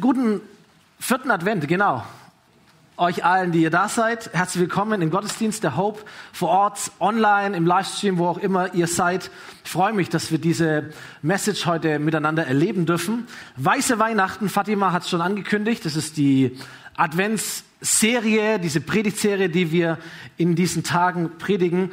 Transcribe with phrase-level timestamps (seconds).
[0.00, 0.40] guten
[1.00, 2.04] vierten Advent, genau.
[2.96, 7.56] Euch allen, die ihr da seid, herzlich willkommen im Gottesdienst der Hope vor Ort, online,
[7.56, 9.30] im Livestream, wo auch immer ihr seid.
[9.64, 10.92] Ich freue mich, dass wir diese
[11.22, 13.28] Message heute miteinander erleben dürfen.
[13.56, 16.58] Weiße Weihnachten, Fatima hat es schon angekündigt, das ist die
[16.96, 19.98] Adventsserie, diese Predigtserie, die wir
[20.36, 21.92] in diesen Tagen predigen.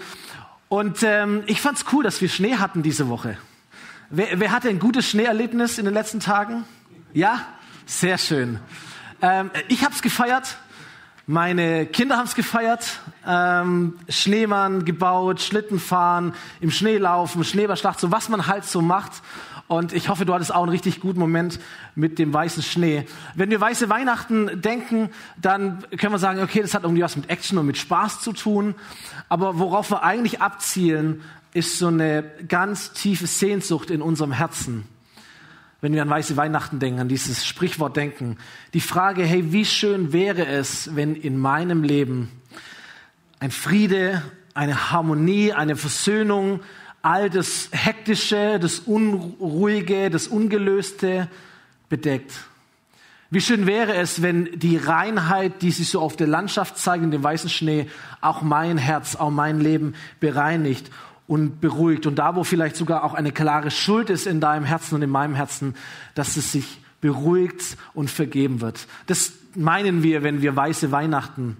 [0.69, 3.37] Und ähm, ich fand's cool, dass wir Schnee hatten diese Woche.
[4.09, 6.65] Wer, wer hatte ein gutes Schneeerlebnis in den letzten Tagen?
[7.13, 7.45] Ja?
[7.85, 8.59] Sehr schön.
[9.21, 10.57] Ähm, ich habe es gefeiert.
[11.27, 12.99] Meine Kinder haben es gefeiert.
[13.25, 19.11] Ähm, Schneemann gebaut, Schlitten fahren, im Schnee laufen, Schneeballschlacht, so was man halt so macht.
[19.67, 21.59] Und ich hoffe, du hattest auch einen richtig guten Moment
[21.93, 23.05] mit dem weißen Schnee.
[23.35, 27.29] Wenn wir weiße Weihnachten denken, dann können wir sagen, okay, das hat irgendwie was mit
[27.29, 28.73] Action und mit Spaß zu tun.
[29.29, 31.21] Aber worauf wir eigentlich abzielen,
[31.53, 34.87] ist so eine ganz tiefe Sehnsucht in unserem Herzen.
[35.85, 38.37] Wenn wir an weiße Weihnachten denken, an dieses Sprichwort denken.
[38.73, 42.31] Die Frage, hey, wie schön wäre es, wenn in meinem Leben
[43.39, 44.23] ein Friede,
[44.55, 46.61] eine Harmonie, eine Versöhnung,
[47.03, 51.29] all das Hektische, das Unruhige, das Ungelöste
[51.87, 52.33] bedeckt.
[53.29, 57.11] Wie schön wäre es, wenn die Reinheit, die sich so auf der Landschaft zeigt, in
[57.11, 57.87] dem weißen Schnee,
[58.21, 60.89] auch mein Herz, auch mein Leben bereinigt
[61.27, 62.05] und beruhigt.
[62.05, 65.09] Und da, wo vielleicht sogar auch eine klare Schuld ist in deinem Herzen und in
[65.09, 65.75] meinem Herzen,
[66.13, 68.87] dass es sich beruhigt und vergeben wird.
[69.07, 71.57] Das meinen wir, wenn wir weiße Weihnachten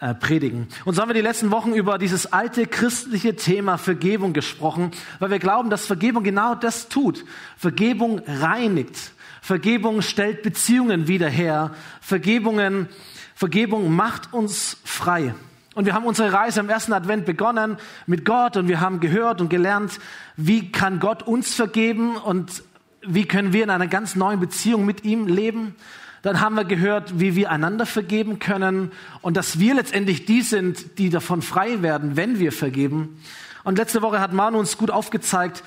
[0.00, 0.68] äh, predigen.
[0.84, 5.30] Und so haben wir die letzten Wochen über dieses alte christliche Thema Vergebung gesprochen, weil
[5.30, 7.24] wir glauben, dass Vergebung genau das tut.
[7.56, 9.12] Vergebung reinigt.
[9.40, 11.74] Vergebung stellt Beziehungen wieder her.
[12.00, 12.88] Vergebungen,
[13.34, 15.34] Vergebung macht uns frei.
[15.76, 19.42] Und wir haben unsere Reise im ersten Advent begonnen mit Gott und wir haben gehört
[19.42, 20.00] und gelernt,
[20.34, 22.62] wie kann Gott uns vergeben und
[23.02, 25.74] wie können wir in einer ganz neuen Beziehung mit ihm leben.
[26.22, 30.96] Dann haben wir gehört, wie wir einander vergeben können und dass wir letztendlich die sind,
[30.96, 33.22] die davon frei werden, wenn wir vergeben.
[33.62, 35.62] Und letzte Woche hat Manu uns gut aufgezeigt,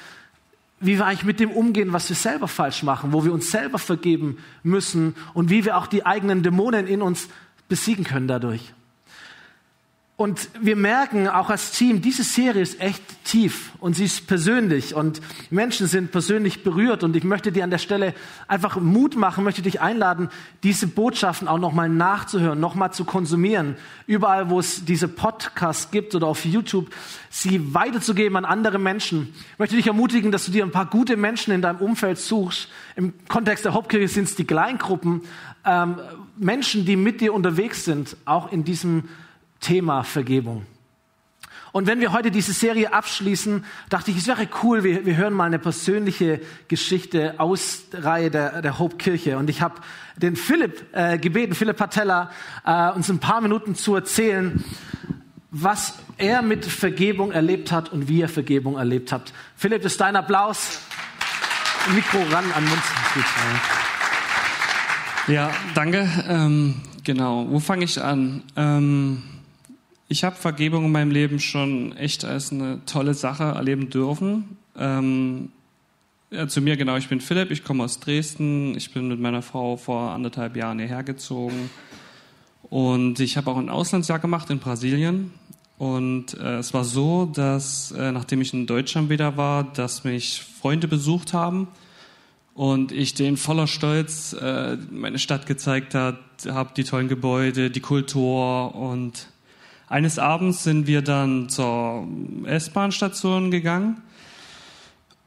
[0.79, 3.77] wie wir eigentlich mit dem umgehen, was wir selber falsch machen, wo wir uns selber
[3.77, 7.29] vergeben müssen und wie wir auch die eigenen Dämonen in uns
[7.67, 8.73] besiegen können dadurch.
[10.19, 14.93] Und wir merken auch als Team, diese Serie ist echt tief und sie ist persönlich
[14.93, 18.13] und Menschen sind persönlich berührt und ich möchte dir an der Stelle
[18.45, 20.27] einfach Mut machen, möchte dich einladen,
[20.61, 23.77] diese Botschaften auch nochmal nachzuhören, nochmal zu konsumieren.
[24.07, 26.93] Überall, wo es diese Podcasts gibt oder auf YouTube,
[27.29, 29.33] sie weiterzugeben an andere Menschen.
[29.53, 32.67] Ich möchte dich ermutigen, dass du dir ein paar gute Menschen in deinem Umfeld suchst.
[32.97, 35.21] Im Kontext der Hauptkirche sind es die Kleingruppen,
[35.63, 35.95] ähm,
[36.35, 39.05] Menschen, die mit dir unterwegs sind, auch in diesem
[39.59, 40.65] Thema Vergebung.
[41.71, 45.33] Und wenn wir heute diese Serie abschließen, dachte ich, es wäre cool, wir, wir hören
[45.33, 49.37] mal eine persönliche Geschichte aus der Reihe der, der Hope Kirche.
[49.37, 49.75] Und ich habe
[50.17, 52.31] den Philipp äh, gebeten, Philipp Patella,
[52.65, 54.63] äh, uns ein paar Minuten zu erzählen,
[55.51, 59.33] was er mit Vergebung erlebt hat und wie er Vergebung erlebt hat.
[59.55, 60.79] Philipp, ist dein Applaus.
[61.93, 62.81] Mikro ran an Mund.
[65.27, 66.07] Ja, danke.
[66.27, 68.43] Ähm, genau, wo fange ich an?
[68.55, 69.38] Ähm
[70.09, 74.57] ich habe Vergebung in meinem Leben schon echt als eine tolle Sache erleben dürfen.
[74.75, 75.51] Ähm,
[76.31, 79.43] ja, zu mir genau, ich bin Philipp, ich komme aus Dresden, ich bin mit meiner
[79.43, 81.69] Frau vor anderthalb Jahren hierher gezogen.
[82.63, 85.31] Und ich habe auch ein Auslandsjahr gemacht in Brasilien.
[85.77, 90.41] Und äh, es war so, dass äh, nachdem ich in Deutschland wieder war, dass mich
[90.41, 91.67] Freunde besucht haben.
[92.55, 96.17] Und ich denen voller Stolz äh, meine Stadt gezeigt habe,
[96.75, 99.27] die tollen Gebäude, die Kultur und
[99.89, 102.07] eines Abends sind wir dann zur
[102.45, 104.01] S-Bahn-Station gegangen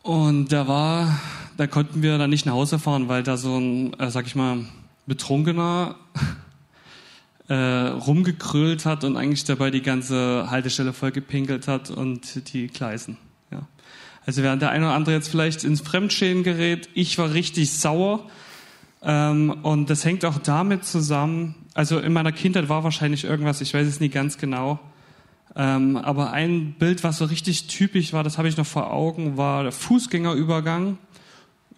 [0.03, 1.21] und da war,
[1.57, 4.37] da konnten wir dann nicht nach Hause fahren, weil da so ein, äh, sag ich
[4.37, 4.65] mal,
[5.07, 5.97] Betrunkener
[7.49, 13.17] äh, rumgekrölt hat und eigentlich dabei die ganze Haltestelle voll gepinkelt hat und die Gleisen.
[13.51, 13.67] Ja.
[14.25, 18.29] Also während der eine oder andere jetzt vielleicht ins Fremdschäden gerät, ich war richtig sauer.
[19.05, 23.75] Ähm, und das hängt auch damit zusammen, also in meiner Kindheit war wahrscheinlich irgendwas, ich
[23.75, 24.79] weiß es nicht ganz genau.
[25.55, 29.37] Ähm, aber ein Bild, was so richtig typisch war, das habe ich noch vor Augen,
[29.37, 30.99] war der Fußgängerübergang.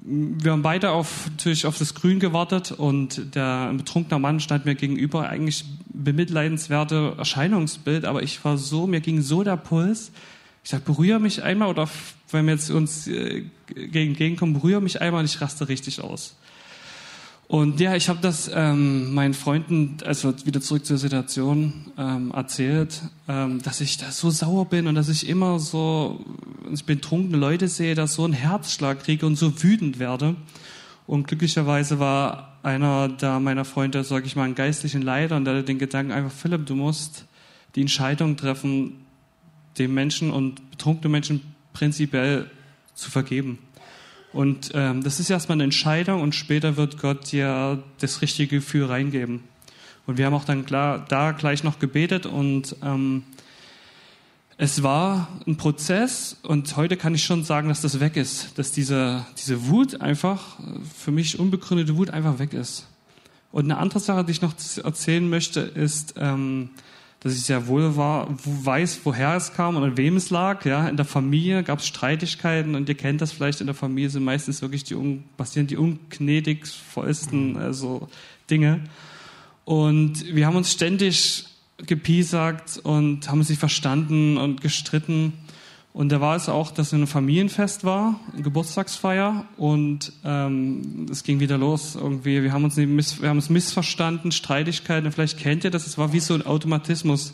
[0.07, 4.75] Wir haben beide auf, natürlich auf das Grün gewartet und der betrunkener Mann stand mir
[4.75, 10.13] gegenüber, eigentlich bemitleidenswerte Erscheinungsbild, aber ich war so, mir ging so der Puls.
[10.63, 11.89] Ich sag, berühre mich einmal oder
[12.31, 13.45] wenn wir jetzt uns äh,
[13.75, 16.37] entgegenkommen, berühre mich einmal und ich raste richtig aus.
[17.55, 23.01] Und ja, ich habe das ähm, meinen Freunden, also wieder zurück zur Situation, ähm, erzählt,
[23.29, 26.19] ähm, dass ich da so sauer bin und dass ich immer so,
[26.73, 30.35] ich betrunkene Leute sehe, dass so ein Herzschlag kriege und so wütend werde.
[31.07, 35.55] Und glücklicherweise war einer da meiner Freunde, sage ich mal, einen geistlichen Leiter und der
[35.55, 37.25] hatte den Gedanken einfach, Philipp, du musst
[37.77, 38.95] die Entscheidung treffen,
[39.79, 41.41] dem Menschen und betrunkenen Menschen
[41.73, 42.51] prinzipiell
[42.95, 43.61] zu vergeben.
[44.35, 48.87] Und ähm, das ist erstmal eine Entscheidung und später wird Gott dir das richtige Gefühl
[48.87, 49.45] reingeben.
[50.07, 53.23] Und wir haben auch dann klar da gleich noch gebetet und ähm,
[54.57, 58.73] es war ein Prozess und heute kann ich schon sagen, dass das weg ist, dass
[58.73, 60.59] diese, diese Wut einfach,
[60.97, 62.89] für mich unbegründete Wut einfach weg ist.
[63.53, 66.71] Und eine andere Sache, die ich noch erzählen möchte, ist, ähm,
[67.25, 70.67] dass ich sehr wohl war, weiß, woher es kam und an wem es lag.
[70.67, 73.63] Ja, in der Familie gab es Streitigkeiten und ihr kennt das vielleicht.
[73.63, 74.95] In der Familie sind meistens wirklich die
[75.39, 78.09] passieren die ungnädigsten also
[78.51, 78.81] Dinge.
[79.65, 81.47] Und wir haben uns ständig
[81.79, 85.33] gepiesackt und haben sich verstanden und gestritten.
[85.95, 91.39] Und da war es auch, dass ein Familienfest war, eine Geburtstagsfeier, und ähm, es ging
[91.39, 92.43] wieder los irgendwie.
[92.43, 95.13] Wir haben uns, miss, wir haben uns missverstanden, Streitigkeiten.
[95.13, 95.87] Vielleicht kennt ihr das.
[95.87, 97.33] Es war wie so ein Automatismus.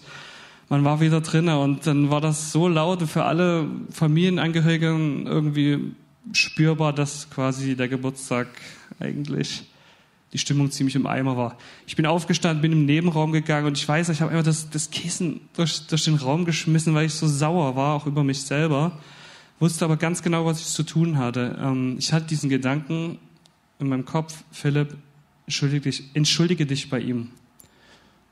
[0.68, 5.94] Man war wieder drinnen und dann war das so laut für alle Familienangehörigen irgendwie
[6.32, 8.48] spürbar, dass quasi der Geburtstag
[9.00, 9.69] eigentlich
[10.32, 11.56] die Stimmung ziemlich im Eimer war.
[11.86, 14.90] Ich bin aufgestanden, bin im Nebenraum gegangen und ich weiß, ich habe einfach das, das
[14.90, 18.98] Kissen durch, durch den Raum geschmissen, weil ich so sauer war, auch über mich selber.
[19.58, 21.58] Wusste aber ganz genau, was ich zu tun hatte.
[21.60, 23.18] Ähm, ich hatte diesen Gedanken
[23.78, 24.96] in meinem Kopf, Philipp,
[25.46, 27.30] entschuldige dich, entschuldige dich bei ihm.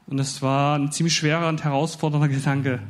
[0.06, 2.81] Und das war ein ziemlich schwerer und herausfordernder Gedanke.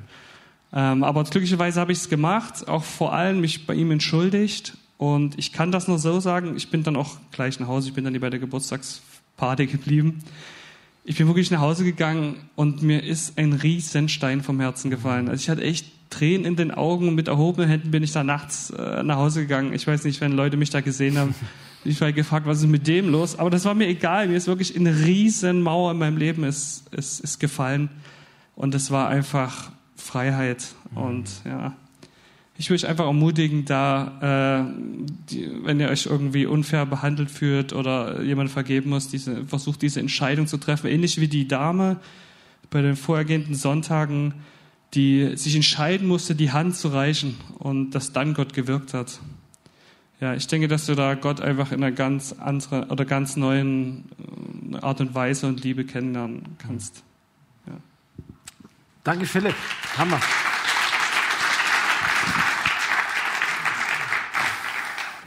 [0.72, 5.38] Ähm, aber glücklicherweise habe ich es gemacht, auch vor allem mich bei ihm entschuldigt und
[5.38, 8.04] ich kann das nur so sagen, ich bin dann auch gleich nach Hause, ich bin
[8.04, 10.24] dann bei der Geburtstagsparty geblieben.
[11.04, 15.28] Ich bin wirklich nach Hause gegangen und mir ist ein Riesenstein vom Herzen gefallen.
[15.28, 18.24] Also ich hatte echt Tränen in den Augen und mit erhobenen Händen bin ich da
[18.24, 19.72] nachts äh, nach Hause gegangen.
[19.72, 21.34] Ich weiß nicht, wenn Leute mich da gesehen haben,
[21.84, 23.38] ich war gefragt, was ist mit dem los?
[23.38, 24.26] Aber das war mir egal.
[24.26, 27.88] Mir ist wirklich eine Riesenmauer in meinem Leben ist, ist, ist gefallen.
[28.56, 30.66] Und es war einfach Freiheit.
[30.94, 31.76] Und ja,
[32.58, 34.72] ich will euch einfach ermutigen, da, äh,
[35.31, 40.00] die, wenn ihr euch irgendwie unfair behandelt fühlt oder jemand vergeben muss, diese, versucht diese
[40.00, 42.00] Entscheidung zu treffen, ähnlich wie die Dame
[42.69, 44.34] bei den vorhergehenden Sonntagen,
[44.94, 49.20] die sich entscheiden musste, die Hand zu reichen und dass dann Gott gewirkt hat.
[50.20, 54.06] Ja, ich denke, dass du da Gott einfach in einer ganz anderen oder ganz neuen
[54.72, 57.05] äh, Art und Weise und Liebe kennenlernen kannst.
[57.69, 57.75] Ja.
[59.05, 59.55] Danke, Philipp.
[59.96, 60.19] Hammer.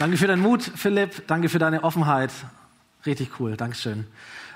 [0.01, 1.27] Danke für deinen Mut, Philipp.
[1.27, 2.31] Danke für deine Offenheit.
[3.05, 3.55] Richtig cool.
[3.55, 4.07] Dankeschön.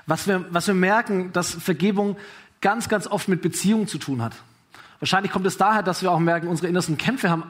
[0.04, 2.16] Was wir, was wir merken, dass Vergebung
[2.60, 4.32] ganz, ganz oft mit Beziehungen zu tun hat.
[4.98, 7.44] Wahrscheinlich kommt es daher, dass wir auch merken, unsere innersten Kämpfe haben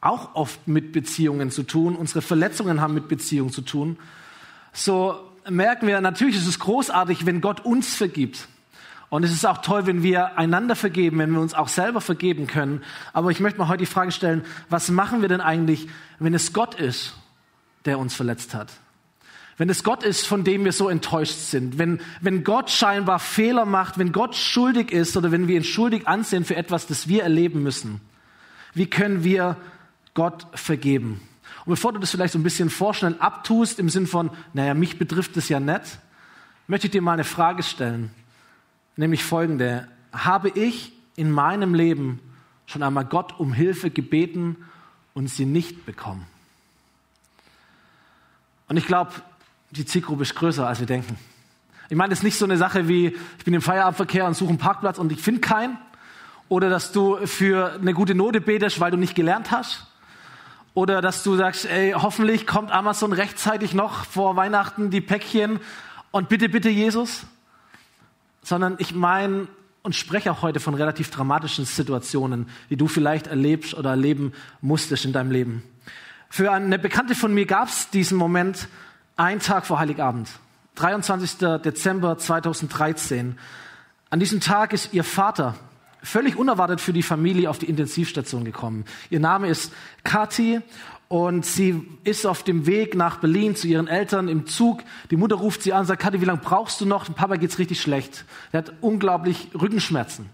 [0.00, 1.96] auch oft mit Beziehungen zu tun.
[1.96, 3.98] Unsere Verletzungen haben mit Beziehungen zu tun.
[4.72, 5.14] So
[5.46, 8.48] merken wir, natürlich ist es großartig, wenn Gott uns vergibt.
[9.10, 12.46] Und es ist auch toll, wenn wir einander vergeben, wenn wir uns auch selber vergeben
[12.46, 12.82] können.
[13.12, 15.88] Aber ich möchte mal heute die Frage stellen, was machen wir denn eigentlich,
[16.18, 17.16] wenn es Gott ist
[17.84, 18.72] der uns verletzt hat.
[19.56, 23.64] Wenn es Gott ist, von dem wir so enttäuscht sind, wenn, wenn Gott scheinbar Fehler
[23.64, 27.22] macht, wenn Gott schuldig ist oder wenn wir ihn schuldig ansehen für etwas, das wir
[27.22, 28.00] erleben müssen,
[28.74, 29.56] wie können wir
[30.14, 31.20] Gott vergeben?
[31.64, 34.98] Und bevor du das vielleicht so ein bisschen vorschnell abtust, im Sinn von, naja, mich
[34.98, 35.98] betrifft es ja nicht,
[36.66, 38.10] möchte ich dir mal eine Frage stellen,
[38.96, 39.86] nämlich folgende.
[40.12, 42.20] Habe ich in meinem Leben
[42.66, 44.56] schon einmal Gott um Hilfe gebeten
[45.14, 46.26] und sie nicht bekommen?
[48.74, 49.12] Und ich glaube,
[49.70, 51.16] die Zielgruppe ist größer, als wir denken.
[51.90, 54.48] Ich meine, das ist nicht so eine Sache wie, ich bin im Feierabendverkehr und suche
[54.48, 55.78] einen Parkplatz und ich finde keinen.
[56.48, 59.86] Oder dass du für eine gute Note betest, weil du nicht gelernt hast.
[60.74, 65.60] Oder dass du sagst, ey, hoffentlich kommt Amazon rechtzeitig noch vor Weihnachten die Päckchen
[66.10, 67.26] und bitte, bitte Jesus.
[68.42, 69.46] Sondern ich meine
[69.84, 75.04] und spreche auch heute von relativ dramatischen Situationen, die du vielleicht erlebst oder erleben musstest
[75.04, 75.62] in deinem Leben.
[76.36, 78.66] Für eine Bekannte von mir gab es diesen Moment
[79.14, 80.28] einen Tag vor Heiligabend,
[80.74, 81.38] 23.
[81.64, 83.38] Dezember 2013.
[84.10, 85.54] An diesem Tag ist ihr Vater
[86.02, 88.84] völlig unerwartet für die Familie auf die Intensivstation gekommen.
[89.10, 89.72] Ihr Name ist
[90.02, 90.60] Kati
[91.06, 94.82] und sie ist auf dem Weg nach Berlin zu ihren Eltern im Zug.
[95.12, 97.14] Die Mutter ruft sie an und sagt, Kathi, wie lange brauchst du noch?
[97.14, 98.24] Papa geht's richtig schlecht.
[98.50, 100.28] Er hat unglaublich Rückenschmerzen.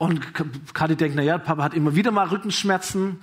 [0.00, 0.32] Und
[0.72, 3.18] Kathi denkt, na ja, Papa hat immer wieder mal Rückenschmerzen.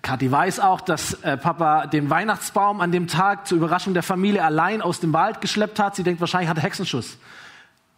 [0.00, 4.44] Kathi weiß auch, dass äh, Papa den Weihnachtsbaum an dem Tag zur Überraschung der Familie
[4.44, 5.96] allein aus dem Wald geschleppt hat.
[5.96, 7.18] Sie denkt, wahrscheinlich hat er Hexenschuss.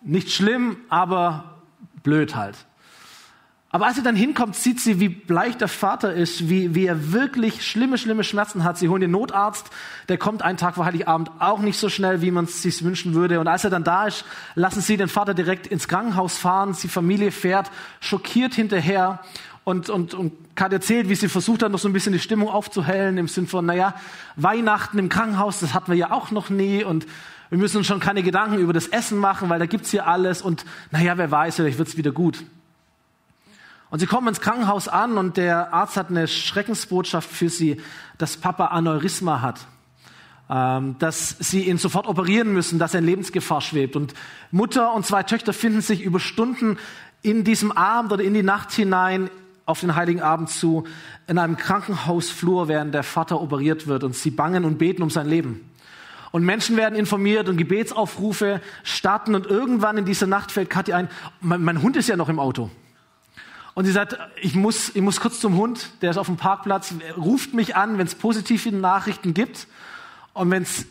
[0.00, 1.60] Nicht schlimm, aber
[2.02, 2.56] blöd halt.
[3.74, 7.10] Aber als sie dann hinkommt, sieht sie, wie bleich der Vater ist, wie, wie er
[7.10, 8.76] wirklich schlimme, schlimme Schmerzen hat.
[8.76, 9.70] Sie holen den Notarzt,
[10.10, 13.14] der kommt einen Tag vor Heiligabend auch nicht so schnell, wie man es sich wünschen
[13.14, 13.40] würde.
[13.40, 16.76] Und als er dann da ist, lassen sie den Vater direkt ins Krankenhaus fahren.
[16.82, 19.20] Die Familie fährt schockiert hinterher.
[19.64, 22.50] Und, und, und Kat erzählt, wie sie versucht hat, noch so ein bisschen die Stimmung
[22.50, 23.94] aufzuhellen, im Sinn von, naja,
[24.36, 26.84] Weihnachten im Krankenhaus, das hatten wir ja auch noch nie.
[26.84, 27.06] Und
[27.48, 30.42] wir müssen uns schon keine Gedanken über das Essen machen, weil da gibt's hier alles.
[30.42, 32.44] Und naja, wer weiß, vielleicht wird's wieder gut.
[33.92, 37.78] Und sie kommen ins Krankenhaus an und der Arzt hat eine Schreckensbotschaft für sie,
[38.16, 39.66] dass Papa Aneurysma hat.
[40.48, 43.94] Ähm, dass sie ihn sofort operieren müssen, dass er in Lebensgefahr schwebt.
[43.94, 44.14] Und
[44.50, 46.78] Mutter und zwei Töchter finden sich über Stunden
[47.20, 49.28] in diesem Abend oder in die Nacht hinein
[49.66, 50.84] auf den Heiligen Abend zu
[51.26, 54.04] in einem Krankenhausflur, während der Vater operiert wird.
[54.04, 55.70] Und sie bangen und beten um sein Leben.
[56.30, 59.34] Und Menschen werden informiert und Gebetsaufrufe starten.
[59.34, 61.10] Und irgendwann in dieser Nacht fällt Kathi ein,
[61.42, 62.70] mein, mein Hund ist ja noch im Auto.
[63.74, 66.94] Und sie sagt, ich muss, ich muss kurz zum Hund, der ist auf dem Parkplatz,
[67.16, 69.66] ruft mich an, wenn es positive Nachrichten gibt.
[70.34, 70.86] Und wenn es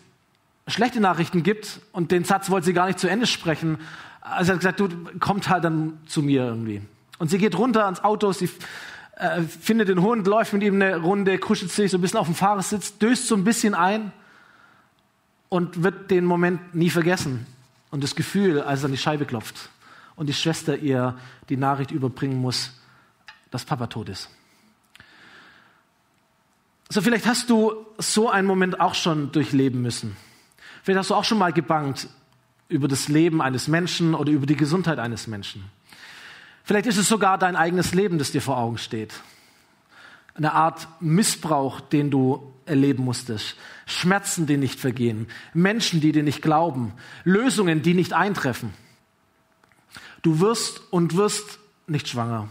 [0.68, 3.78] schlechte Nachrichten gibt, und den Satz wollte sie gar nicht zu Ende sprechen,
[4.22, 6.82] also sie hat gesagt, du, kommt halt dann zu mir irgendwie.
[7.20, 8.50] Und sie geht runter ans Auto, sie
[9.18, 12.28] äh, findet den Hund, läuft mit ihm eine Runde, kuschelt sich so ein bisschen auf
[12.28, 14.12] dem Fahrersitz, döst so ein bisschen ein
[15.50, 17.46] und wird den Moment nie vergessen.
[17.92, 19.70] Und das Gefühl, als er an die Scheibe klopft
[20.16, 21.18] und die Schwester ihr
[21.50, 22.72] die Nachricht überbringen muss,
[23.50, 24.30] dass Papa tot ist.
[26.90, 30.18] So, vielleicht hast du so einen Moment auch schon durchleben müssen.
[30.84, 32.10] Vielleicht hast du auch schon mal gebangt
[32.68, 35.64] über das Leben eines Menschen oder über die Gesundheit eines Menschen.
[36.64, 39.14] Vielleicht ist es sogar dein eigenes Leben, das dir vor Augen steht.
[40.36, 43.58] Eine Art Missbrauch, den du erleben musstest.
[43.86, 45.28] Schmerzen, die nicht vergehen.
[45.54, 46.94] Menschen, die dir nicht glauben.
[47.24, 48.74] Lösungen, die nicht eintreffen.
[50.22, 52.48] Du wirst und wirst nicht schwanger.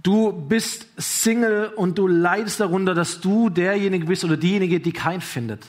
[0.00, 5.20] Du bist Single und du leidest darunter, dass du derjenige bist oder diejenige, die kein
[5.20, 5.66] findet.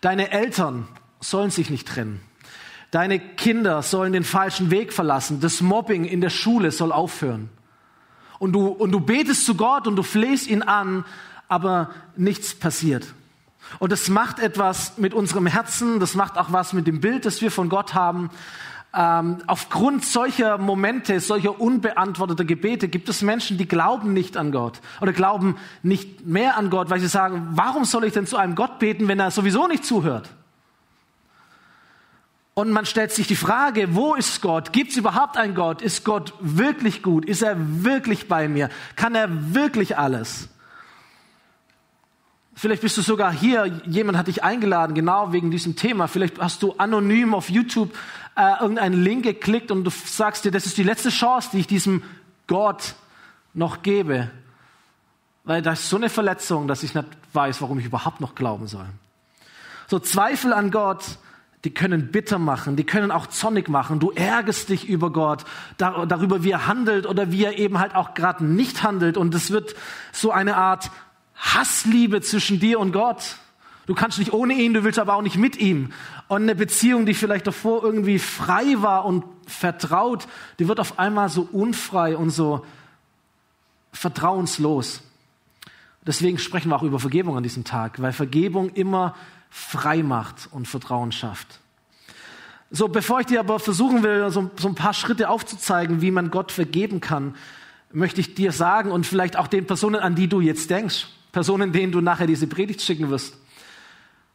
[0.00, 0.86] Deine Eltern
[1.20, 2.20] sollen sich nicht trennen.
[2.92, 5.40] Deine Kinder sollen den falschen Weg verlassen.
[5.40, 7.48] Das Mobbing in der Schule soll aufhören.
[8.38, 11.04] Und du, und du betest zu Gott und du flehst ihn an,
[11.48, 13.14] aber nichts passiert.
[13.80, 17.40] Und das macht etwas mit unserem Herzen, das macht auch was mit dem Bild, das
[17.40, 18.30] wir von Gott haben
[18.96, 24.80] ähm, aufgrund solcher Momente, solcher unbeantworteter Gebete gibt es Menschen, die glauben nicht an Gott
[25.00, 28.54] oder glauben nicht mehr an Gott, weil sie sagen, warum soll ich denn zu einem
[28.54, 30.30] Gott beten, wenn er sowieso nicht zuhört?
[32.54, 34.72] Und man stellt sich die Frage, wo ist Gott?
[34.72, 35.82] Gibt es überhaupt einen Gott?
[35.82, 37.26] Ist Gott wirklich gut?
[37.26, 38.70] Ist er wirklich bei mir?
[38.96, 40.48] Kann er wirklich alles?
[42.58, 46.08] Vielleicht bist du sogar hier, jemand hat dich eingeladen, genau wegen diesem Thema.
[46.08, 47.94] Vielleicht hast du anonym auf YouTube
[48.34, 51.66] äh, irgendeinen Link geklickt und du sagst dir, das ist die letzte Chance, die ich
[51.66, 52.02] diesem
[52.46, 52.94] Gott
[53.52, 54.30] noch gebe.
[55.44, 58.66] Weil das ist so eine Verletzung, dass ich nicht weiß, warum ich überhaupt noch glauben
[58.68, 58.86] soll.
[59.86, 61.04] So Zweifel an Gott,
[61.64, 64.00] die können bitter machen, die können auch zornig machen.
[64.00, 65.44] Du ärgerst dich über Gott,
[65.76, 69.18] darüber, wie er handelt oder wie er eben halt auch gerade nicht handelt.
[69.18, 69.74] Und es wird
[70.12, 70.90] so eine Art
[71.36, 73.36] Hassliebe zwischen dir und Gott.
[73.86, 75.92] Du kannst nicht ohne ihn, du willst aber auch nicht mit ihm.
[76.28, 80.26] Und eine Beziehung, die vielleicht davor irgendwie frei war und vertraut,
[80.58, 82.66] die wird auf einmal so unfrei und so
[83.92, 85.02] vertrauenslos.
[86.04, 89.14] Deswegen sprechen wir auch über Vergebung an diesem Tag, weil Vergebung immer
[89.50, 91.60] frei macht und Vertrauen schafft.
[92.70, 96.30] So, bevor ich dir aber versuchen will, so, so ein paar Schritte aufzuzeigen, wie man
[96.30, 97.36] Gott vergeben kann,
[97.92, 101.70] möchte ich dir sagen und vielleicht auch den Personen, an die du jetzt denkst, Personen,
[101.70, 103.36] denen du nachher diese Predigt schicken wirst,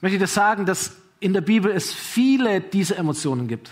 [0.02, 3.72] möchte ich dir sagen, dass in der Bibel es viele dieser Emotionen gibt,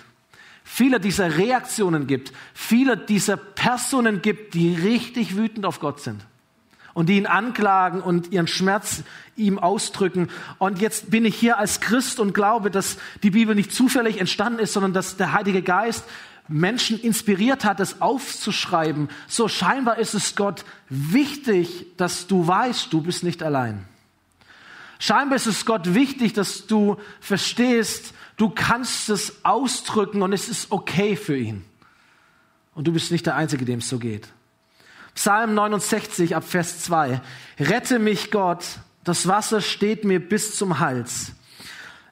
[0.64, 6.26] viele dieser Reaktionen gibt, viele dieser Personen gibt, die richtig wütend auf Gott sind
[6.96, 9.04] und die ihn anklagen und ihren Schmerz
[9.36, 10.30] ihm ausdrücken.
[10.58, 14.58] Und jetzt bin ich hier als Christ und glaube, dass die Bibel nicht zufällig entstanden
[14.58, 16.04] ist, sondern dass der Heilige Geist
[16.50, 19.10] Menschen inspiriert hat, es aufzuschreiben.
[19.28, 23.86] So scheinbar ist es Gott wichtig, dass du weißt, du bist nicht allein.
[24.98, 30.72] Scheinbar ist es Gott wichtig, dass du verstehst, du kannst es ausdrücken und es ist
[30.72, 31.64] okay für ihn.
[32.74, 34.28] Und du bist nicht der Einzige, dem es so geht.
[35.16, 37.22] Psalm 69 ab Vers 2.
[37.60, 38.66] Rette mich Gott,
[39.04, 41.34] das Wasser steht mir bis zum Hals.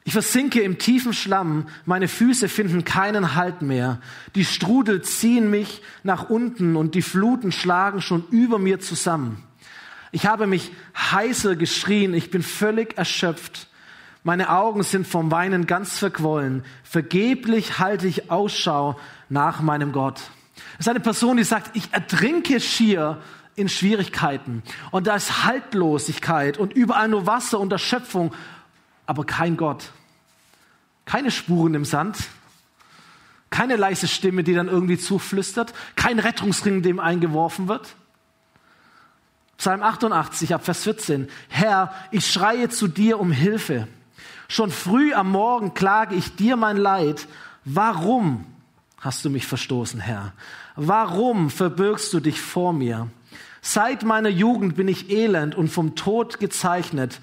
[0.07, 3.99] Ich versinke im tiefen Schlamm, meine Füße finden keinen Halt mehr.
[4.35, 9.43] Die Strudel ziehen mich nach unten und die Fluten schlagen schon über mir zusammen.
[10.13, 13.67] Ich habe mich heißer geschrien, ich bin völlig erschöpft.
[14.23, 16.63] Meine Augen sind vom Weinen ganz verquollen.
[16.83, 18.97] Vergeblich halte ich Ausschau
[19.27, 20.21] nach meinem Gott.
[20.77, 23.21] Das ist eine Person, die sagt, ich ertrinke schier
[23.57, 24.63] in Schwierigkeiten.
[24.91, 28.33] Und da ist Haltlosigkeit und überall nur Wasser und Erschöpfung,
[29.05, 29.91] aber kein Gott.
[31.07, 32.17] Keine Spuren im Sand,
[33.49, 37.95] keine leise Stimme, die dann irgendwie zuflüstert, kein Rettungsring, dem eingeworfen wird.
[39.57, 41.29] Psalm 88 ab Vers 14.
[41.47, 43.87] Herr, ich schreie zu dir um Hilfe.
[44.49, 47.29] Schon früh am Morgen klage ich dir mein Leid.
[47.63, 48.45] Warum
[48.99, 50.33] hast du mich verstoßen, Herr?
[50.75, 53.07] Warum verbirgst du dich vor mir?
[53.61, 57.21] Seit meiner Jugend bin ich elend und vom Tod gezeichnet.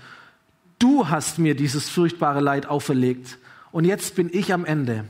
[0.79, 3.37] Du hast mir dieses furchtbare Leid auferlegt
[3.75, 5.05] und jetzt bin ich am Ende.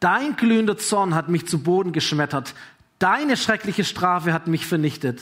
[0.00, 2.54] Dein glühender Zorn hat mich zu Boden geschmettert.
[2.98, 5.20] Deine schreckliche Strafe hat mich vernichtet.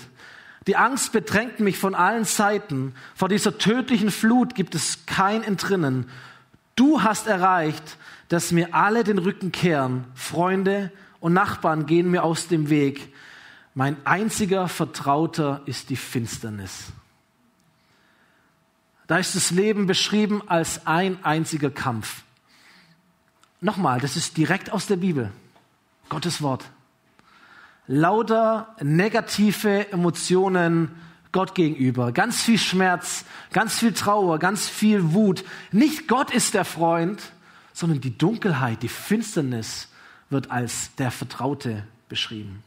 [0.68, 2.94] Die Angst bedrängt mich von allen Seiten.
[3.16, 6.08] Vor dieser tödlichen Flut gibt es kein Entrinnen.
[6.76, 7.96] Du hast erreicht,
[8.28, 10.04] dass mir alle den Rücken kehren.
[10.14, 13.12] Freunde und Nachbarn gehen mir aus dem Weg.
[13.74, 16.92] Mein einziger Vertrauter ist die Finsternis.
[19.06, 22.22] Da ist das Leben beschrieben als ein einziger Kampf.
[23.60, 25.30] Nochmal, das ist direkt aus der Bibel.
[26.08, 26.64] Gottes Wort.
[27.86, 30.90] Lauter negative Emotionen
[31.32, 32.12] Gott gegenüber.
[32.12, 35.44] Ganz viel Schmerz, ganz viel Trauer, ganz viel Wut.
[35.72, 37.20] Nicht Gott ist der Freund,
[37.72, 39.88] sondern die Dunkelheit, die Finsternis
[40.28, 42.62] wird als der Vertraute beschrieben.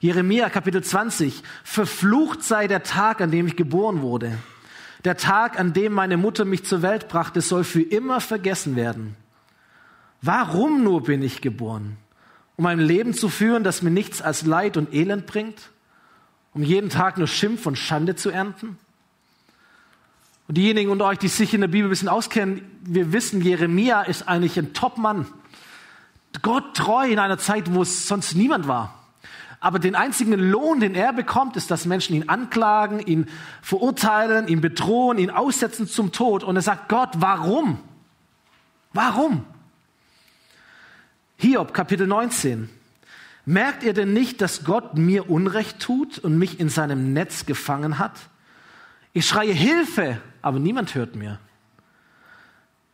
[0.00, 1.42] Jeremia Kapitel 20.
[1.64, 4.38] Verflucht sei der Tag, an dem ich geboren wurde.
[5.04, 9.16] Der Tag, an dem meine Mutter mich zur Welt brachte, soll für immer vergessen werden.
[10.22, 11.98] Warum nur bin ich geboren?
[12.56, 15.70] Um ein Leben zu führen, das mir nichts als Leid und Elend bringt?
[16.54, 18.78] Um jeden Tag nur Schimpf und Schande zu ernten?
[20.48, 24.02] Und diejenigen unter euch, die sich in der Bibel ein bisschen auskennen, wir wissen, Jeremia
[24.02, 25.26] ist eigentlich ein Top-Mann.
[26.42, 29.03] Gott treu in einer Zeit, wo es sonst niemand war.
[29.64, 33.30] Aber den einzigen Lohn, den er bekommt, ist, dass Menschen ihn anklagen, ihn
[33.62, 36.44] verurteilen, ihn bedrohen, ihn aussetzen zum Tod.
[36.44, 37.78] Und er sagt, Gott, warum?
[38.92, 39.46] Warum?
[41.38, 42.68] Hiob, Kapitel 19.
[43.46, 47.98] Merkt ihr denn nicht, dass Gott mir Unrecht tut und mich in seinem Netz gefangen
[47.98, 48.20] hat?
[49.14, 51.38] Ich schreie Hilfe, aber niemand hört mir.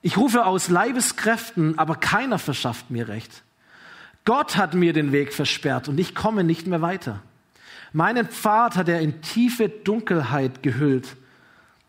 [0.02, 3.42] Ich rufe aus Leibeskräften, aber keiner verschafft mir Recht.
[4.24, 7.22] Gott hat mir den Weg versperrt und ich komme nicht mehr weiter.
[7.92, 11.16] Meinen Pfad hat er in tiefe Dunkelheit gehüllt.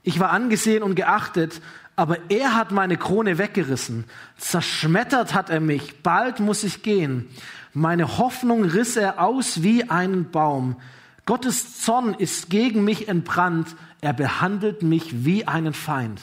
[0.04, 1.62] Ich war angesehen und geachtet,
[1.96, 4.06] aber er hat meine Krone weggerissen.
[4.38, 6.02] Zerschmettert hat er mich.
[6.02, 7.30] Bald muss ich gehen.
[7.74, 10.78] Meine Hoffnung riss er aus wie einen Baum.
[11.26, 13.76] Gottes Zorn ist gegen mich entbrannt.
[14.02, 16.20] Er behandelt mich wie einen Feind.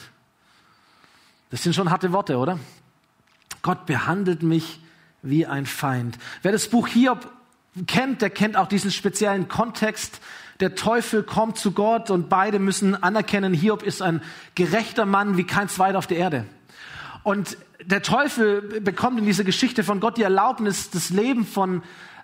[1.49, 2.59] Das sind schon harte Worte, oder?
[3.61, 4.81] Gott behandelt mich
[5.21, 6.17] wie ein Feind.
[6.41, 7.31] Wer das Buch Hiob
[7.87, 10.21] kennt, der kennt auch diesen speziellen Kontext.
[10.59, 14.21] Der Teufel kommt zu Gott und beide müssen anerkennen, Hiob ist ein
[14.55, 16.45] gerechter Mann wie kein zweiter auf der Erde.
[17.23, 21.83] Und der Teufel bekommt in dieser Geschichte von Gott die Erlaubnis, das Leben von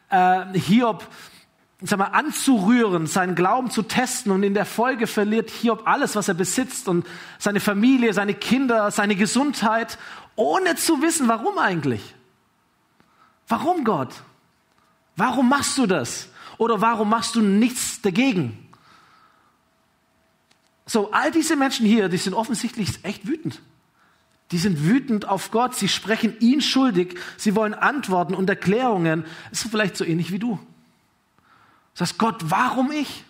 [0.09, 1.07] äh, Hiob
[1.81, 6.27] sag mal, anzurühren, seinen Glauben zu testen und in der Folge verliert Hiob alles, was
[6.27, 7.05] er besitzt und
[7.37, 9.97] seine Familie, seine Kinder, seine Gesundheit,
[10.35, 12.14] ohne zu wissen, warum eigentlich.
[13.47, 14.13] Warum Gott?
[15.15, 16.29] Warum machst du das?
[16.57, 18.67] Oder warum machst du nichts dagegen?
[20.85, 23.61] So, all diese Menschen hier, die sind offensichtlich echt wütend.
[24.51, 29.25] Die sind wütend auf Gott, sie sprechen ihn schuldig, sie wollen Antworten und Erklärungen.
[29.49, 30.55] Das ist vielleicht so ähnlich wie du.
[30.55, 30.59] Du
[31.95, 33.23] sagst, Gott, warum ich?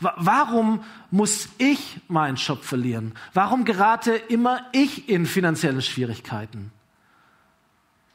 [0.00, 3.14] Warum muss ich meinen Job verlieren?
[3.34, 6.72] Warum gerate immer ich in finanzielle Schwierigkeiten?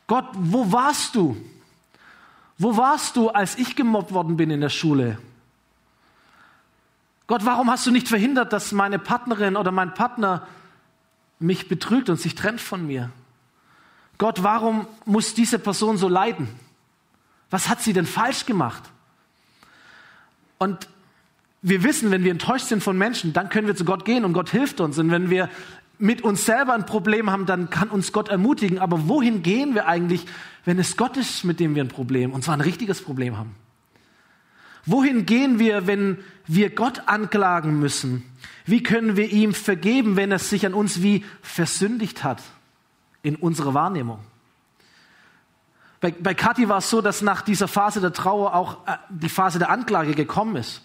[0.07, 1.37] Gott, wo warst du?
[2.57, 5.17] Wo warst du, als ich gemobbt worden bin in der Schule?
[7.27, 10.47] Gott, warum hast du nicht verhindert, dass meine Partnerin oder mein Partner
[11.39, 13.09] mich betrügt und sich trennt von mir?
[14.17, 16.47] Gott, warum muss diese Person so leiden?
[17.49, 18.83] Was hat sie denn falsch gemacht?
[20.57, 20.87] Und
[21.61, 24.33] wir wissen, wenn wir enttäuscht sind von Menschen, dann können wir zu Gott gehen und
[24.33, 24.97] Gott hilft uns.
[24.99, 25.49] Und wenn wir
[25.97, 28.79] mit uns selber ein Problem haben, dann kann uns Gott ermutigen.
[28.79, 30.25] Aber wohin gehen wir eigentlich,
[30.65, 33.55] wenn es Gott ist, mit dem wir ein Problem, und zwar ein richtiges Problem haben?
[34.85, 38.23] Wohin gehen wir, wenn wir Gott anklagen müssen?
[38.65, 42.41] Wie können wir ihm vergeben, wenn er sich an uns wie versündigt hat
[43.23, 44.19] in unserer Wahrnehmung?
[46.01, 49.29] Bei, bei Kathi war es so, dass nach dieser Phase der Trauer auch äh, die
[49.29, 50.83] Phase der Anklage gekommen ist.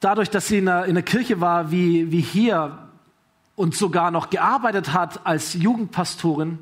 [0.00, 2.87] Dadurch, dass sie in der, in der Kirche war, wie, wie hier,
[3.58, 6.58] und sogar noch gearbeitet hat als Jugendpastorin,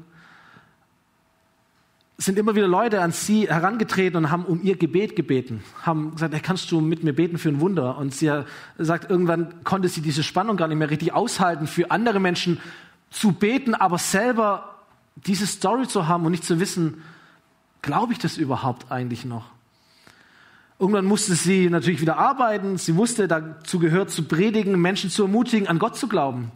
[2.17, 6.33] sind immer wieder Leute an sie herangetreten und haben um ihr Gebet gebeten, haben gesagt,
[6.33, 7.99] hey, kannst du mit mir beten für ein Wunder?
[7.99, 8.33] Und sie
[8.79, 12.59] sagt, irgendwann konnte sie diese Spannung gar nicht mehr richtig aushalten, für andere Menschen
[13.11, 14.77] zu beten, aber selber
[15.17, 17.03] diese Story zu haben und nicht zu wissen,
[17.83, 19.51] glaube ich das überhaupt eigentlich noch?
[20.79, 22.79] Irgendwann musste sie natürlich wieder arbeiten.
[22.79, 26.53] Sie wusste, dazu gehört zu predigen, Menschen zu ermutigen, an Gott zu glauben,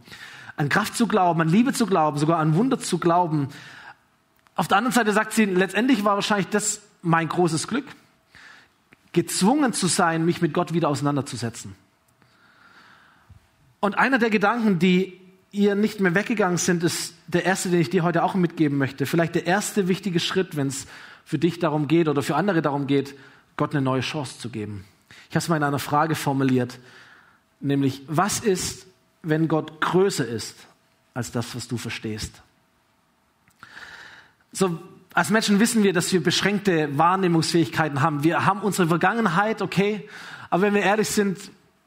[0.60, 3.48] an Kraft zu glauben, an Liebe zu glauben, sogar an Wunder zu glauben.
[4.56, 7.86] Auf der anderen Seite sagt sie, letztendlich war wahrscheinlich das mein großes Glück,
[9.12, 11.74] gezwungen zu sein, mich mit Gott wieder auseinanderzusetzen.
[13.80, 15.18] Und einer der Gedanken, die
[15.50, 19.06] ihr nicht mehr weggegangen sind, ist der erste, den ich dir heute auch mitgeben möchte.
[19.06, 20.86] Vielleicht der erste wichtige Schritt, wenn es
[21.24, 23.14] für dich darum geht oder für andere darum geht,
[23.56, 24.84] Gott eine neue Chance zu geben.
[25.30, 26.78] Ich habe es mal in einer Frage formuliert,
[27.60, 28.89] nämlich, was ist,
[29.22, 30.56] wenn Gott größer ist
[31.14, 32.42] als das, was du verstehst?
[34.52, 34.80] So,
[35.14, 38.24] als Menschen wissen wir, dass wir beschränkte Wahrnehmungsfähigkeiten haben.
[38.24, 40.09] Wir haben unsere Vergangenheit, okay,
[40.50, 41.38] aber wenn wir ehrlich sind,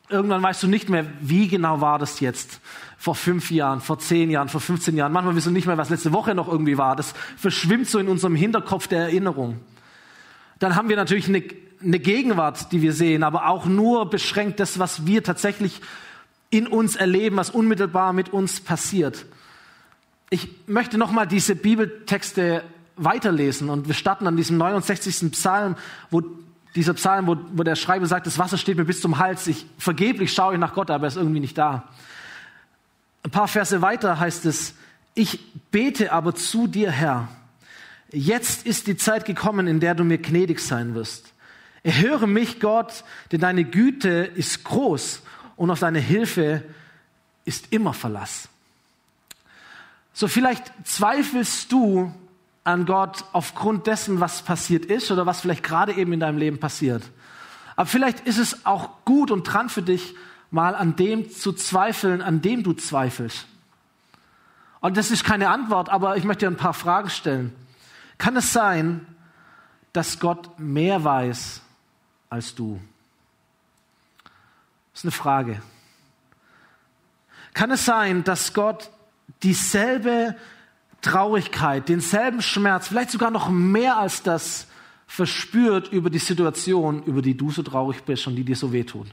[0.10, 2.62] irgendwann weißt du nicht mehr, wie genau war das jetzt.
[2.98, 5.12] Vor fünf Jahren, vor zehn Jahren, vor 15 Jahren.
[5.12, 6.96] Manchmal wissen wir nicht mehr, was letzte Woche noch irgendwie war.
[6.96, 9.60] Das verschwimmt so in unserem Hinterkopf der Erinnerung.
[10.60, 11.44] Dann haben wir natürlich eine,
[11.82, 15.82] eine Gegenwart, die wir sehen, aber auch nur beschränkt das, was wir tatsächlich
[16.54, 19.26] in uns erleben, was unmittelbar mit uns passiert.
[20.30, 22.64] Ich möchte nochmal diese Bibeltexte
[22.96, 25.32] weiterlesen und wir starten an diesem 69.
[25.32, 25.76] Psalm,
[26.12, 26.22] wo
[26.76, 29.66] dieser Psalm, wo, wo der Schreiber sagt, das Wasser steht mir bis zum Hals, ich
[29.80, 31.90] vergeblich schaue ich nach Gott, aber er ist irgendwie nicht da.
[33.24, 34.76] Ein paar Verse weiter heißt es,
[35.16, 35.40] ich
[35.72, 37.30] bete aber zu dir, Herr.
[38.12, 41.34] Jetzt ist die Zeit gekommen, in der du mir gnädig sein wirst.
[41.82, 45.24] Erhöre mich, Gott, denn deine Güte ist groß
[45.56, 46.64] und auf deine Hilfe
[47.46, 48.50] ist immer Verlass.
[50.14, 52.14] So vielleicht zweifelst du
[52.64, 56.60] an Gott aufgrund dessen, was passiert ist oder was vielleicht gerade eben in deinem Leben
[56.60, 57.04] passiert.
[57.76, 60.16] Aber vielleicht ist es auch gut und dran für dich,
[60.52, 63.48] mal an dem zu zweifeln, an dem du zweifelst.
[64.80, 67.56] Und das ist keine Antwort, aber ich möchte dir ein paar Fragen stellen.
[68.18, 69.06] Kann es sein,
[69.94, 71.62] dass Gott mehr weiß
[72.30, 72.80] als du?
[74.94, 75.62] Das ist eine Frage.
[77.54, 78.90] Kann es sein, dass Gott
[79.42, 80.36] dieselbe
[81.02, 84.68] Traurigkeit, denselben Schmerz, vielleicht sogar noch mehr als das
[85.06, 89.12] verspürt über die Situation, über die du so traurig bist und die dir so wehtun.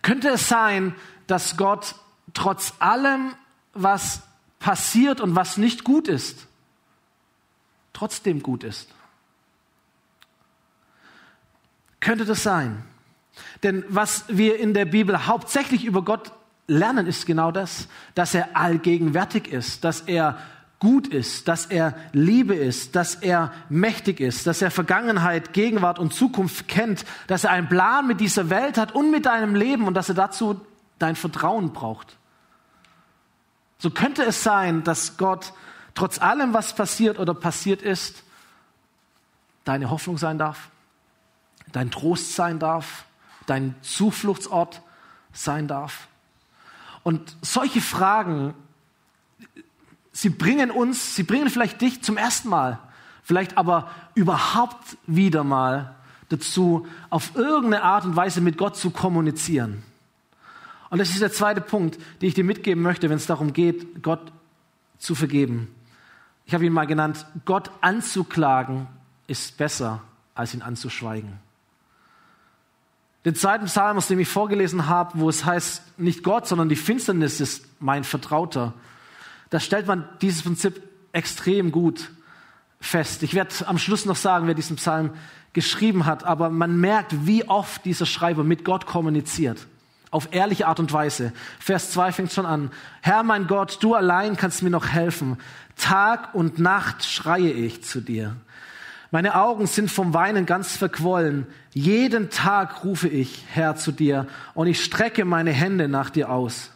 [0.00, 0.94] Könnte es sein,
[1.26, 1.94] dass Gott
[2.34, 3.34] trotz allem,
[3.74, 4.22] was
[4.58, 6.46] passiert und was nicht gut ist,
[7.92, 8.88] trotzdem gut ist?
[12.00, 12.84] Könnte das sein?
[13.62, 16.32] Denn was wir in der Bibel hauptsächlich über Gott
[16.66, 20.38] lernen, ist genau das, dass er allgegenwärtig ist, dass er
[20.80, 26.12] gut ist, dass er Liebe ist, dass er mächtig ist, dass er Vergangenheit, Gegenwart und
[26.12, 29.94] Zukunft kennt, dass er einen Plan mit dieser Welt hat und mit deinem Leben und
[29.94, 30.60] dass er dazu
[30.98, 32.16] dein Vertrauen braucht.
[33.78, 35.52] So könnte es sein, dass Gott
[35.94, 38.24] trotz allem, was passiert oder passiert ist,
[39.64, 40.70] deine Hoffnung sein darf,
[41.70, 43.04] dein Trost sein darf,
[43.46, 44.82] dein Zufluchtsort
[45.32, 46.08] sein darf.
[47.02, 48.54] Und solche Fragen,
[50.12, 52.78] sie bringen uns, sie bringen vielleicht dich zum ersten Mal,
[53.22, 55.94] vielleicht aber überhaupt wieder mal
[56.28, 59.82] dazu, auf irgendeine Art und Weise mit Gott zu kommunizieren.
[60.90, 64.02] Und das ist der zweite Punkt, den ich dir mitgeben möchte, wenn es darum geht,
[64.02, 64.32] Gott
[64.98, 65.74] zu vergeben.
[66.44, 68.86] Ich habe ihn mal genannt, Gott anzuklagen
[69.26, 70.02] ist besser,
[70.34, 71.38] als ihn anzuschweigen.
[73.24, 76.76] Den zweiten Psalm, aus dem ich vorgelesen habe, wo es heißt, nicht Gott, sondern die
[76.76, 78.74] Finsternis ist mein Vertrauter.
[79.50, 80.82] Da stellt man dieses Prinzip
[81.12, 82.10] extrem gut
[82.80, 83.22] fest.
[83.22, 85.10] Ich werde am Schluss noch sagen, wer diesen Psalm
[85.52, 89.66] geschrieben hat, aber man merkt, wie oft dieser Schreiber mit Gott kommuniziert.
[90.10, 91.32] Auf ehrliche Art und Weise.
[91.58, 92.70] Vers 2 fängt schon an.
[93.00, 95.38] Herr mein Gott, du allein kannst mir noch helfen.
[95.76, 98.36] Tag und Nacht schreie ich zu dir.
[99.12, 101.46] Meine Augen sind vom Weinen ganz verquollen.
[101.74, 106.70] Jeden Tag rufe ich, Herr, zu dir und ich strecke meine Hände nach dir aus.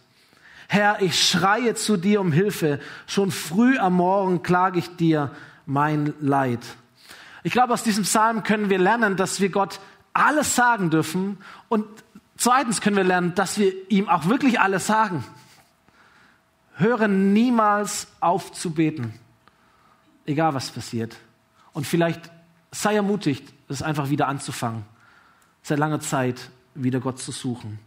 [0.68, 2.78] Herr, ich schreie zu dir um Hilfe.
[3.06, 5.30] Schon früh am Morgen klage ich dir
[5.64, 6.60] mein Leid.
[7.42, 9.80] Ich glaube, aus diesem Psalm können wir lernen, dass wir Gott
[10.12, 11.38] alles sagen dürfen
[11.70, 11.86] und
[12.36, 15.24] zweitens können wir lernen, dass wir ihm auch wirklich alles sagen.
[16.74, 19.14] Höre niemals auf zu beten,
[20.26, 21.16] egal was passiert.
[21.76, 22.30] Und vielleicht
[22.70, 24.86] sei ermutigt, es einfach wieder anzufangen,
[25.62, 27.78] seit langer Zeit wieder Gott zu suchen.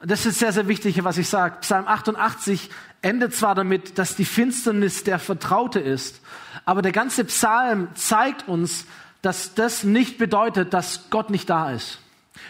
[0.00, 1.56] Das ist sehr, sehr wichtig, was ich sage.
[1.62, 6.20] Psalm 88 endet zwar damit, dass die Finsternis der Vertraute ist,
[6.64, 8.86] aber der ganze Psalm zeigt uns,
[9.20, 11.98] dass das nicht bedeutet, dass Gott nicht da ist.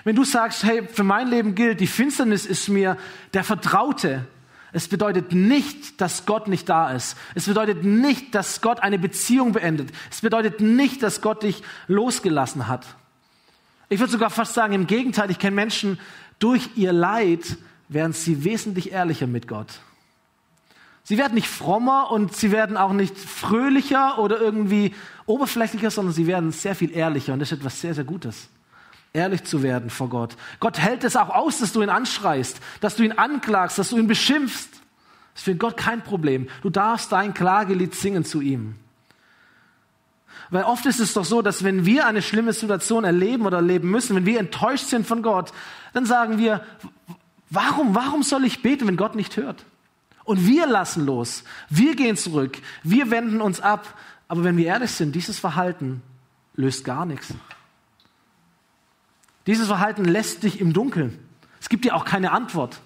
[0.05, 2.99] Wenn du sagst, hey, für mein Leben gilt, die Finsternis ist mir
[3.33, 4.27] der Vertraute,
[4.73, 7.17] es bedeutet nicht, dass Gott nicht da ist.
[7.35, 9.91] Es bedeutet nicht, dass Gott eine Beziehung beendet.
[10.11, 12.87] Es bedeutet nicht, dass Gott dich losgelassen hat.
[13.91, 15.99] Ich würde sogar fast sagen, im Gegenteil, ich kenne Menschen,
[16.39, 17.59] durch ihr Leid
[17.89, 19.81] werden sie wesentlich ehrlicher mit Gott.
[21.05, 24.95] Sie werden nicht frommer und sie werden auch nicht fröhlicher oder irgendwie
[25.27, 28.49] oberflächlicher, sondern sie werden sehr viel ehrlicher und das ist etwas sehr, sehr Gutes.
[29.14, 30.37] Ehrlich zu werden vor Gott.
[30.59, 33.98] Gott hält es auch aus, dass du ihn anschreist, dass du ihn anklagst, dass du
[33.98, 34.70] ihn beschimpfst.
[34.72, 36.48] Das ist für Gott kein Problem.
[36.62, 38.77] Du darfst dein Klagelied singen zu ihm.
[40.51, 43.90] Weil oft ist es doch so, dass wenn wir eine schlimme Situation erleben oder erleben
[43.90, 45.53] müssen, wenn wir enttäuscht sind von Gott,
[45.94, 46.62] dann sagen wir,
[47.48, 49.64] warum, warum soll ich beten, wenn Gott nicht hört?
[50.25, 51.44] Und wir lassen los.
[51.68, 52.59] Wir gehen zurück.
[52.83, 53.98] Wir wenden uns ab.
[54.29, 56.03] Aber wenn wir ehrlich sind, dieses Verhalten
[56.55, 57.35] löst gar nichts.
[59.46, 61.18] Dieses Verhalten lässt dich im Dunkeln.
[61.61, 62.81] Es gibt dir auch keine Antwort.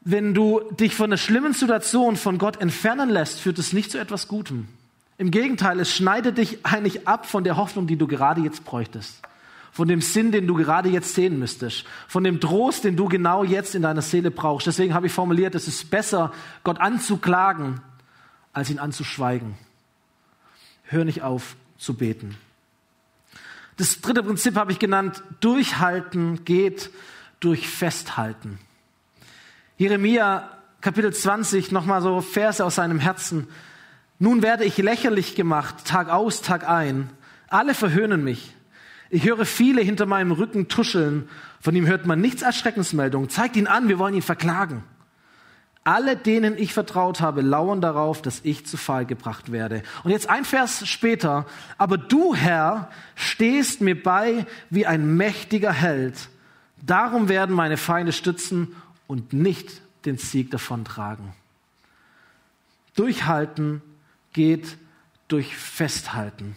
[0.00, 3.98] Wenn du dich von der schlimmen Situation von Gott entfernen lässt, führt es nicht zu
[3.98, 4.68] etwas Gutem.
[5.18, 9.20] Im Gegenteil, es schneidet dich eigentlich ab von der Hoffnung, die du gerade jetzt bräuchtest.
[9.72, 11.84] Von dem Sinn, den du gerade jetzt sehen müsstest.
[12.06, 14.66] Von dem Trost, den du genau jetzt in deiner Seele brauchst.
[14.66, 16.32] Deswegen habe ich formuliert, es ist besser,
[16.64, 17.80] Gott anzuklagen,
[18.52, 19.54] als ihn anzuschweigen.
[20.84, 22.36] Hör nicht auf zu beten.
[23.76, 26.90] Das dritte Prinzip habe ich genannt, durchhalten geht
[27.40, 28.58] durch Festhalten.
[29.76, 33.48] Jeremia Kapitel 20, nochmal so Verse aus seinem Herzen.
[34.18, 37.10] Nun werde ich lächerlich gemacht, Tag aus, Tag ein.
[37.48, 38.54] Alle verhöhnen mich.
[39.10, 41.28] Ich höre viele hinter meinem Rücken tuscheln.
[41.60, 43.28] Von ihm hört man nichts als Schreckensmeldung.
[43.28, 44.84] Zeigt ihn an, wir wollen ihn verklagen.
[45.86, 49.84] Alle, denen ich vertraut habe, lauern darauf, dass ich zu Fall gebracht werde.
[50.02, 51.46] Und jetzt ein Vers später.
[51.78, 56.28] Aber du, Herr, stehst mir bei wie ein mächtiger Held.
[56.82, 58.74] Darum werden meine Feinde stützen
[59.06, 61.34] und nicht den Sieg davontragen.
[62.96, 63.80] Durchhalten
[64.32, 64.78] geht
[65.28, 66.56] durch Festhalten.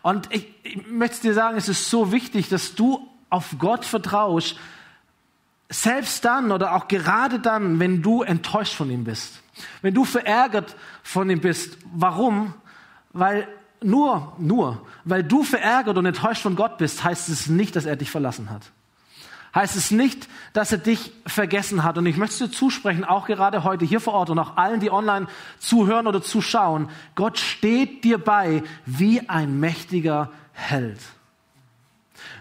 [0.00, 4.56] Und ich, ich möchte dir sagen, es ist so wichtig, dass du auf Gott vertraust,
[5.74, 9.42] selbst dann oder auch gerade dann, wenn du enttäuscht von ihm bist,
[9.82, 11.78] wenn du verärgert von ihm bist.
[11.92, 12.54] Warum?
[13.12, 13.48] Weil
[13.82, 17.96] nur, nur, weil du verärgert und enttäuscht von Gott bist, heißt es nicht, dass er
[17.96, 18.70] dich verlassen hat
[19.54, 21.96] heißt es nicht, dass er dich vergessen hat.
[21.96, 24.90] Und ich möchte dir zusprechen, auch gerade heute hier vor Ort und auch allen, die
[24.90, 30.98] online zuhören oder zuschauen, Gott steht dir bei wie ein mächtiger Held.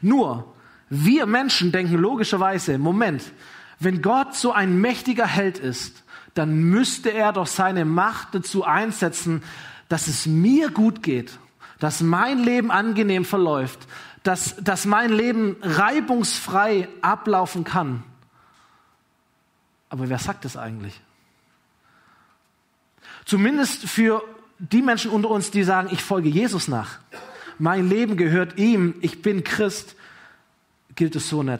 [0.02, 0.53] Nur,
[0.95, 3.23] wir Menschen denken logischerweise, Moment,
[3.79, 6.03] wenn Gott so ein mächtiger Held ist,
[6.36, 9.43] dann müsste er doch seine Macht dazu einsetzen,
[9.89, 11.38] dass es mir gut geht,
[11.79, 13.79] dass mein Leben angenehm verläuft,
[14.21, 18.03] dass, dass mein Leben reibungsfrei ablaufen kann.
[19.89, 21.01] Aber wer sagt das eigentlich?
[23.25, 24.23] Zumindest für
[24.60, 26.99] die Menschen unter uns, die sagen, ich folge Jesus nach.
[27.58, 29.95] Mein Leben gehört ihm, ich bin Christ,
[31.04, 31.60] gilt es so nicht.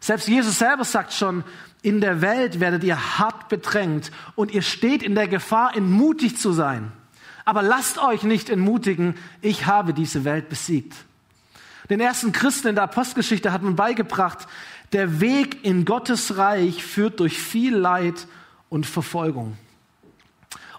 [0.00, 1.44] Selbst Jesus selber sagt schon,
[1.80, 6.52] in der Welt werdet ihr hart bedrängt und ihr steht in der Gefahr, entmutigt zu
[6.52, 6.90] sein.
[7.44, 10.92] Aber lasst euch nicht entmutigen, ich habe diese Welt besiegt.
[11.88, 14.48] Den ersten Christen in der Apostelgeschichte hat man beigebracht,
[14.90, 18.26] der Weg in Gottes Reich führt durch viel Leid
[18.70, 19.56] und Verfolgung.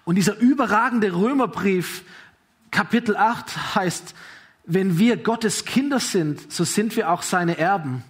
[0.04, 2.02] Und dieser überragende Römerbrief,
[2.70, 4.14] Kapitel 8, heißt,
[4.66, 8.02] wenn wir Gottes Kinder sind, so sind wir auch seine Erben.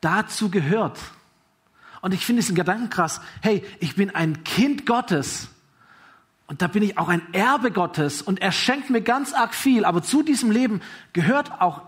[0.00, 0.98] Dazu gehört.
[2.00, 3.20] Und ich finde diesen Gedanken krass.
[3.40, 5.48] Hey, ich bin ein Kind Gottes.
[6.46, 9.84] Und da bin ich auch ein Erbe Gottes und er schenkt mir ganz arg viel.
[9.84, 10.80] Aber zu diesem Leben
[11.12, 11.82] gehört auch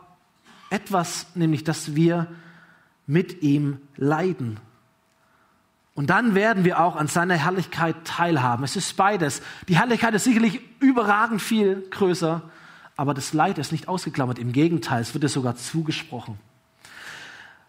[0.70, 2.28] etwas, nämlich dass wir
[3.06, 4.58] mit ihm leiden.
[5.94, 8.64] Und dann werden wir auch an seiner Herrlichkeit teilhaben.
[8.64, 9.42] Es ist beides.
[9.68, 12.42] Die Herrlichkeit ist sicherlich überragend viel größer,
[12.96, 14.38] aber das Leid ist nicht ausgeklammert.
[14.38, 16.38] Im Gegenteil, es wird es sogar zugesprochen.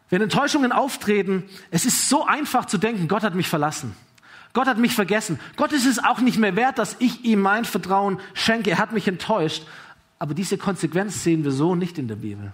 [0.10, 3.96] Wenn Enttäuschungen auftreten, es ist so einfach zu denken, Gott hat mich verlassen.
[4.54, 5.40] Gott hat mich vergessen.
[5.58, 8.70] Gott ist es auch nicht mehr wert, dass ich ihm mein Vertrauen schenke.
[8.70, 9.66] Er hat mich enttäuscht.
[10.20, 12.54] Aber diese Konsequenz sehen wir so nicht in der Bibel.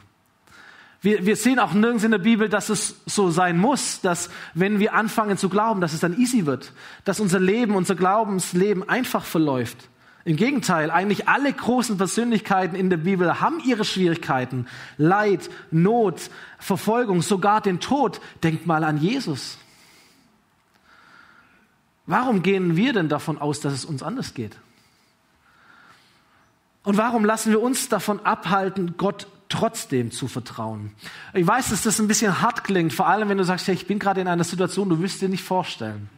[1.01, 4.79] Wir, wir sehen auch nirgends in der Bibel, dass es so sein muss, dass wenn
[4.79, 6.73] wir anfangen zu glauben, dass es dann easy wird,
[7.05, 9.89] dass unser Leben, unser Glaubensleben einfach verläuft.
[10.23, 14.67] Im Gegenteil, eigentlich alle großen Persönlichkeiten in der Bibel haben ihre Schwierigkeiten.
[14.97, 16.29] Leid, Not,
[16.60, 18.21] Verfolgung, sogar den Tod.
[18.43, 19.57] Denkt mal an Jesus.
[22.05, 24.57] Warum gehen wir denn davon aus, dass es uns anders geht?
[26.84, 30.91] Und warum lassen wir uns davon abhalten, Gott trotzdem zu vertrauen?
[31.34, 33.88] Ich weiß, dass das ein bisschen hart klingt, vor allem wenn du sagst, ja, ich
[33.88, 36.10] bin gerade in einer Situation, du wirst dir nicht vorstellen.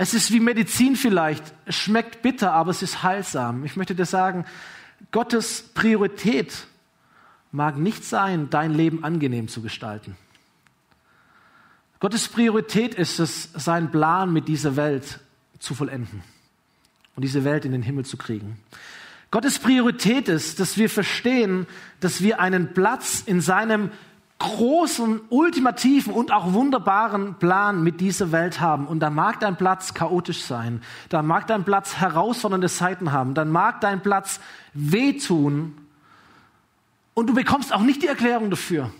[0.00, 1.42] Es ist wie Medizin vielleicht.
[1.66, 3.64] Es schmeckt bitter, aber es ist heilsam.
[3.64, 4.44] Ich möchte dir sagen,
[5.10, 6.68] Gottes Priorität
[7.50, 10.16] mag nicht sein, dein Leben angenehm zu gestalten.
[11.98, 15.18] Gottes Priorität ist es, seinen Plan mit dieser Welt
[15.58, 16.22] zu vollenden
[17.16, 18.56] und diese Welt in den Himmel zu kriegen.
[19.32, 21.66] Gottes Priorität ist, dass wir verstehen,
[21.98, 23.90] dass wir einen Platz in seinem
[24.38, 28.86] großen, ultimativen und auch wunderbaren Plan mit dieser Welt haben.
[28.86, 33.50] Und dann mag dein Platz chaotisch sein, dann mag dein Platz herausfordernde Seiten haben, dann
[33.50, 34.40] mag dein Platz
[34.74, 35.76] wehtun
[37.14, 38.92] und du bekommst auch nicht die Erklärung dafür.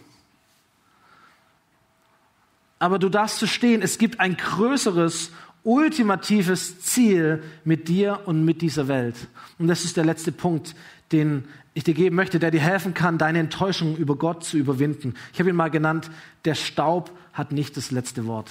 [2.80, 8.88] Aber du darfst verstehen, es gibt ein größeres, ultimatives Ziel mit dir und mit dieser
[8.88, 9.14] Welt.
[9.58, 10.74] Und das ist der letzte Punkt,
[11.12, 11.48] den
[11.78, 15.14] ich dir geben möchte, der dir helfen kann, deine Enttäuschung über Gott zu überwinden.
[15.32, 16.10] Ich habe ihn mal genannt,
[16.44, 18.50] der Staub hat nicht das letzte Wort.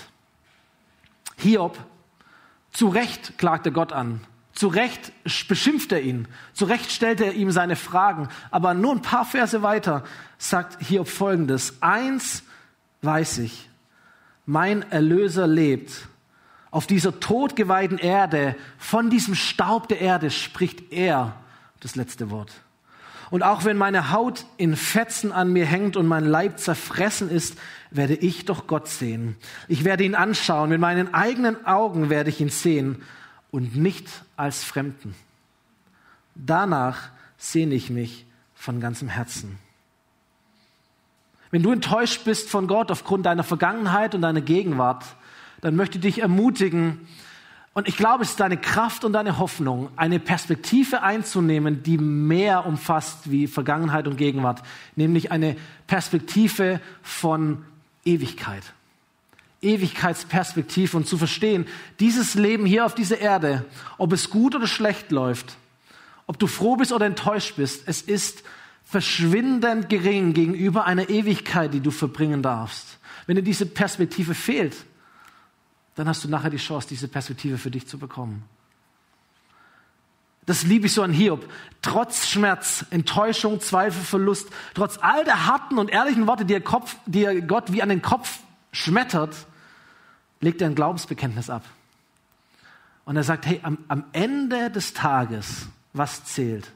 [1.35, 1.77] Hiob,
[2.71, 4.21] zu Recht klagte Gott an.
[4.53, 5.11] Zu Recht
[5.49, 6.29] beschimpft er ihn.
[6.53, 8.29] Zu Recht stellt er ihm seine Fragen.
[8.49, 10.05] Aber nur ein paar Verse weiter
[10.37, 11.81] sagt Hiob folgendes.
[11.81, 12.43] Eins
[13.01, 13.69] weiß ich.
[14.45, 16.07] Mein Erlöser lebt.
[16.71, 21.35] Auf dieser todgeweihten Erde, von diesem Staub der Erde spricht er
[21.81, 22.53] das letzte Wort.
[23.29, 27.57] Und auch wenn meine Haut in Fetzen an mir hängt und mein Leib zerfressen ist,
[27.91, 29.35] werde ich doch Gott sehen.
[29.67, 33.01] Ich werde ihn anschauen, mit meinen eigenen Augen werde ich ihn sehen
[33.51, 35.15] und nicht als Fremden.
[36.35, 39.57] Danach sehne ich mich von ganzem Herzen.
[41.51, 45.03] Wenn du enttäuscht bist von Gott aufgrund deiner Vergangenheit und deiner Gegenwart,
[45.61, 47.07] dann möchte ich dich ermutigen,
[47.77, 52.65] und ich glaube, es ist deine Kraft und deine Hoffnung, eine Perspektive einzunehmen, die mehr
[52.65, 54.63] umfasst wie Vergangenheit und Gegenwart,
[54.95, 57.63] nämlich eine Perspektive von
[58.03, 58.63] Ewigkeit.
[59.61, 61.67] Ewigkeitsperspektive und zu verstehen,
[61.99, 63.63] dieses Leben hier auf dieser Erde,
[63.99, 65.55] ob es gut oder schlecht läuft,
[66.25, 68.41] ob du froh bist oder enttäuscht bist, es ist
[68.85, 72.97] verschwindend gering gegenüber einer Ewigkeit, die du verbringen darfst.
[73.27, 74.73] Wenn dir diese Perspektive fehlt,
[75.97, 78.43] dann hast du nachher die Chance, diese Perspektive für dich zu bekommen.
[80.45, 81.51] Das liebe ich so an Hiob.
[81.81, 86.95] Trotz Schmerz, Enttäuschung, Zweifel, Verlust, trotz all der harten und ehrlichen Worte, die er, Kopf,
[87.07, 88.39] die er Gott wie an den Kopf
[88.71, 89.35] schmettert,
[90.39, 91.63] legt er ein Glaubensbekenntnis ab.
[93.03, 96.71] Und er sagt, hey, am, am Ende des Tages, was zählt?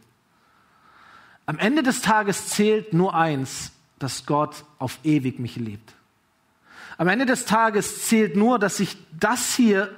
[1.45, 5.93] Am Ende des Tages zählt nur eins, dass Gott auf ewig mich liebt.
[7.01, 9.89] Am Ende des Tages zählt nur, dass ich das hier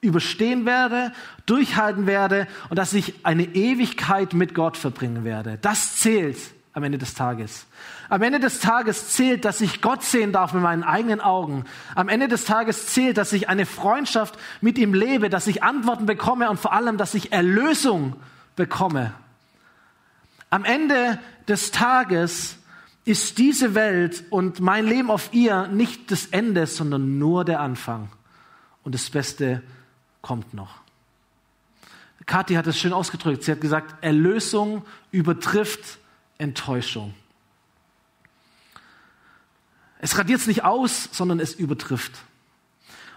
[0.00, 1.10] überstehen werde,
[1.44, 5.58] durchhalten werde und dass ich eine Ewigkeit mit Gott verbringen werde.
[5.60, 6.38] Das zählt
[6.72, 7.66] am Ende des Tages.
[8.08, 11.64] Am Ende des Tages zählt, dass ich Gott sehen darf mit meinen eigenen Augen.
[11.96, 16.06] Am Ende des Tages zählt, dass ich eine Freundschaft mit ihm lebe, dass ich Antworten
[16.06, 18.14] bekomme und vor allem, dass ich Erlösung
[18.54, 19.12] bekomme.
[20.48, 22.56] Am Ende des Tages
[23.04, 28.10] ist diese Welt und mein Leben auf ihr nicht das Ende, sondern nur der Anfang.
[28.84, 29.62] Und das Beste
[30.20, 30.80] kommt noch.
[32.26, 33.42] Kathi hat es schön ausgedrückt.
[33.42, 35.98] Sie hat gesagt, Erlösung übertrifft
[36.38, 37.14] Enttäuschung.
[39.98, 42.12] Es radiert es nicht aus, sondern es übertrifft.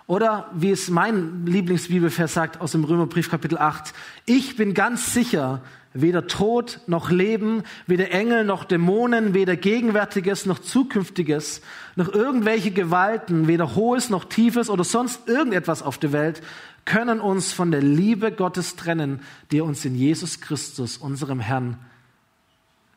[0.07, 3.93] Oder wie es mein Lieblingsbibelvers sagt aus dem Römerbrief Kapitel 8,
[4.25, 5.63] ich bin ganz sicher,
[5.95, 11.61] weder Tod noch Leben, weder Engel noch Dämonen, weder Gegenwärtiges noch Zukünftiges,
[11.95, 16.43] noch irgendwelche Gewalten, weder Hohes noch Tiefes oder sonst irgendetwas auf der Welt
[16.85, 21.79] können uns von der Liebe Gottes trennen, die er uns in Jesus Christus, unserem Herrn,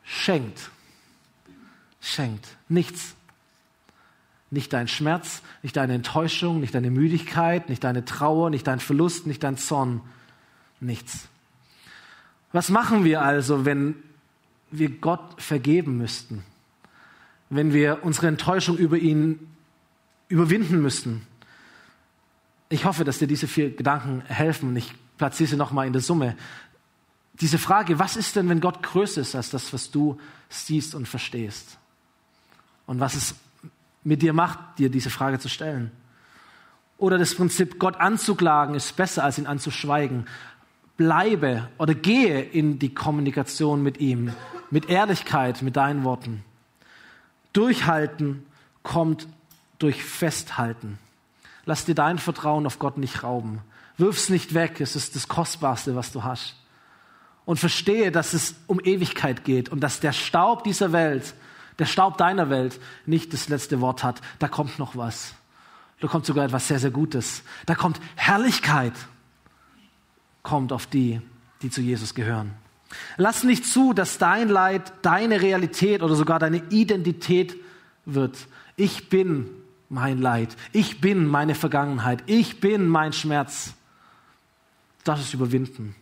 [0.03, 0.69] schenkt.
[1.99, 2.47] Schenkt.
[2.67, 3.15] Nichts.
[4.51, 9.27] Nicht dein Schmerz, nicht deine Enttäuschung, nicht deine Müdigkeit, nicht deine Trauer, nicht dein Verlust,
[9.27, 10.01] nicht dein Zorn.
[10.79, 11.28] Nichts.
[12.51, 13.95] Was machen wir also, wenn
[14.71, 16.43] wir Gott vergeben müssten?
[17.49, 19.39] Wenn wir unsere Enttäuschung über ihn
[20.27, 21.25] überwinden müssten?
[22.69, 26.01] Ich hoffe, dass dir diese vier Gedanken helfen und ich platziere sie nochmal in der
[26.01, 26.35] Summe.
[27.33, 30.19] Diese Frage, was ist denn, wenn Gott größer ist als das, was du
[30.49, 31.77] siehst und verstehst?
[32.85, 33.35] Und was es
[34.03, 35.91] mit dir macht, dir diese Frage zu stellen?
[36.97, 40.27] Oder das Prinzip, Gott anzuklagen, ist besser, als ihn anzuschweigen.
[40.99, 44.33] Bleibe oder gehe in die Kommunikation mit ihm,
[44.69, 46.43] mit Ehrlichkeit, mit deinen Worten.
[47.53, 48.45] Durchhalten
[48.83, 49.25] kommt
[49.79, 50.99] durch Festhalten.
[51.63, 53.61] Lass dir dein Vertrauen auf Gott nicht rauben.
[53.97, 56.55] Wirf's nicht weg, es ist das Kostbarste, was du hast.
[57.45, 61.33] Und verstehe, dass es um Ewigkeit geht und dass der Staub dieser Welt,
[61.79, 64.19] der Staub deiner Welt nicht das letzte Wort hat.
[64.39, 65.33] Da kommt noch was.
[66.01, 67.43] Da kommt sogar etwas sehr, sehr Gutes.
[67.65, 68.93] Da kommt Herrlichkeit,
[70.49, 71.21] kommt auf die,
[71.61, 72.53] die zu Jesus gehören.
[73.17, 77.55] Lass nicht zu, dass dein Leid deine Realität oder sogar deine Identität
[78.05, 78.35] wird.
[78.75, 79.47] Ich bin
[79.89, 80.55] mein Leid.
[80.71, 82.23] Ich bin meine Vergangenheit.
[82.25, 83.73] Ich bin mein Schmerz.
[85.03, 85.95] Das ist Überwinden.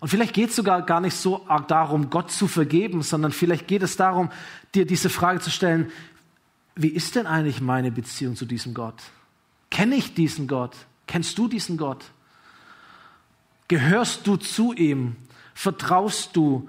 [0.00, 3.66] Und vielleicht geht es sogar gar nicht so arg darum, Gott zu vergeben, sondern vielleicht
[3.66, 4.30] geht es darum,
[4.74, 5.90] dir diese Frage zu stellen,
[6.76, 9.02] wie ist denn eigentlich meine Beziehung zu diesem Gott?
[9.70, 10.76] Kenne ich diesen Gott?
[11.06, 12.04] Kennst du diesen Gott?
[13.68, 15.16] Gehörst du zu ihm?
[15.54, 16.68] Vertraust du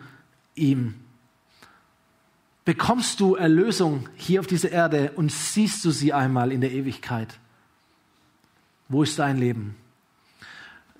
[0.55, 0.95] ihm?
[2.65, 7.39] Bekommst du Erlösung hier auf dieser Erde und siehst du sie einmal in der Ewigkeit?
[8.89, 9.75] Wo ist dein Leben?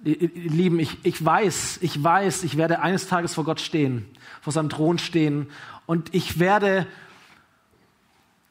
[0.02, 4.06] Lieben, ich, ich weiß, ich weiß, ich werde eines Tages vor Gott stehen,
[4.41, 5.47] vor seinem Thron stehen
[5.86, 6.88] und ich werde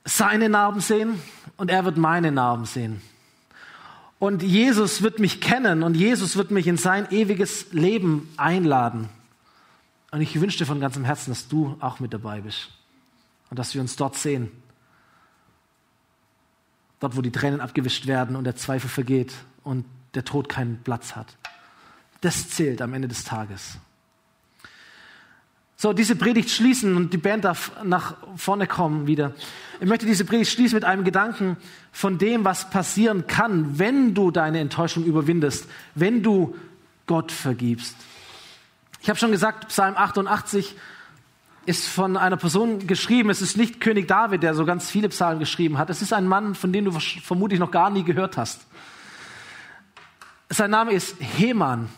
[0.05, 1.21] seine Narben sehen
[1.57, 3.01] und er wird meine Narben sehen.
[4.19, 9.09] Und Jesus wird mich kennen und Jesus wird mich in sein ewiges Leben einladen.
[10.11, 12.71] Und ich wünsche dir von ganzem Herzen, dass du auch mit dabei bist
[13.51, 14.51] und dass wir uns dort sehen.
[17.01, 21.15] Dort, wo die Tränen abgewischt werden und der Zweifel vergeht und der Tod keinen Platz
[21.15, 21.37] hat.
[22.21, 23.79] Das zählt am Ende des Tages.
[25.81, 29.33] So, diese Predigt schließen und die Band darf nach vorne kommen wieder.
[29.79, 31.57] Ich möchte diese Predigt schließen mit einem Gedanken
[31.93, 36.57] von dem, was passieren kann, wenn du deine Enttäuschung überwindest, wenn du
[37.07, 37.95] Gott vergibst.
[39.01, 40.75] Ich habe schon gesagt, Psalm 88
[41.65, 43.31] ist von einer Person geschrieben.
[43.31, 45.91] Es ist nicht König David, der so ganz viele Psalmen geschrieben hat.
[45.91, 48.67] Es ist ein Mann, von dem du vermutlich noch gar nie gehört hast.
[50.49, 51.89] Sein Name ist Heman.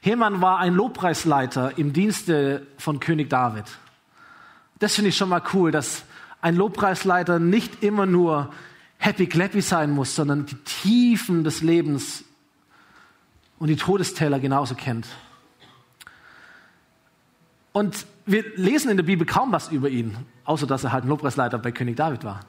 [0.00, 3.64] Heman war ein Lobpreisleiter im Dienste von König David.
[4.78, 6.04] Das finde ich schon mal cool, dass
[6.40, 8.52] ein Lobpreisleiter nicht immer nur
[8.98, 12.24] happy clappy sein muss, sondern die Tiefen des Lebens
[13.58, 15.08] und die Todestäler genauso kennt.
[17.72, 21.08] Und wir lesen in der Bibel kaum was über ihn, außer dass er halt ein
[21.08, 22.40] Lobpreisleiter bei König David war.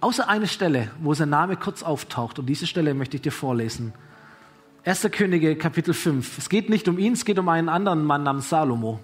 [0.00, 2.38] Außer eine Stelle, wo sein Name kurz auftaucht.
[2.38, 3.94] Und diese Stelle möchte ich dir vorlesen.
[4.86, 5.08] 1.
[5.12, 6.36] Könige, Kapitel 5.
[6.36, 9.00] Es geht nicht um ihn, es geht um einen anderen Mann namens Salomo.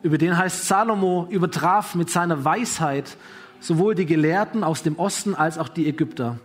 [0.00, 3.16] Über den heißt Salomo übertraf mit seiner Weisheit
[3.58, 6.38] sowohl die Gelehrten aus dem Osten als auch die Ägypter.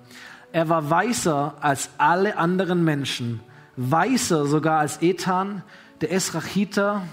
[0.51, 3.41] Er war weiser als alle anderen Menschen,
[3.75, 5.61] weiser sogar als Ethan,
[6.01, 7.03] der Esrachiter,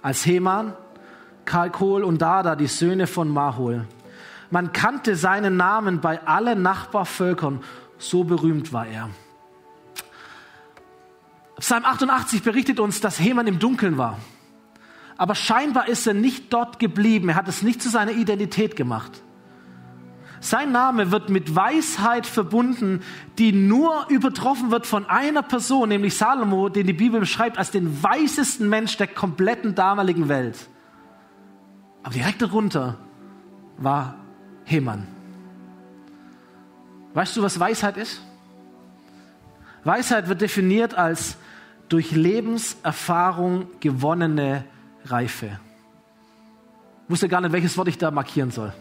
[0.00, 0.72] als Heman,
[1.44, 3.86] Kalkol und Dada, die Söhne von Mahol.
[4.50, 7.60] Man kannte seinen Namen bei allen Nachbarvölkern,
[7.98, 9.10] so berühmt war er.
[11.58, 14.18] Psalm 88 berichtet uns, dass Heman im Dunkeln war.
[15.16, 17.30] Aber scheinbar ist er nicht dort geblieben.
[17.30, 19.22] Er hat es nicht zu seiner Identität gemacht.
[20.40, 23.00] Sein Name wird mit Weisheit verbunden,
[23.38, 28.02] die nur übertroffen wird von einer Person, nämlich Salomo, den die Bibel beschreibt als den
[28.02, 30.68] weisesten Mensch der kompletten damaligen Welt.
[32.02, 32.98] Aber direkt darunter
[33.78, 34.16] war
[34.64, 35.06] Heman.
[37.14, 38.20] Weißt du, was Weisheit ist?
[39.84, 41.38] Weisheit wird definiert als
[41.88, 44.64] durch Lebenserfahrung gewonnene
[45.04, 45.58] Reife.
[47.04, 48.72] Ich wusste gar nicht, welches Wort ich da markieren soll.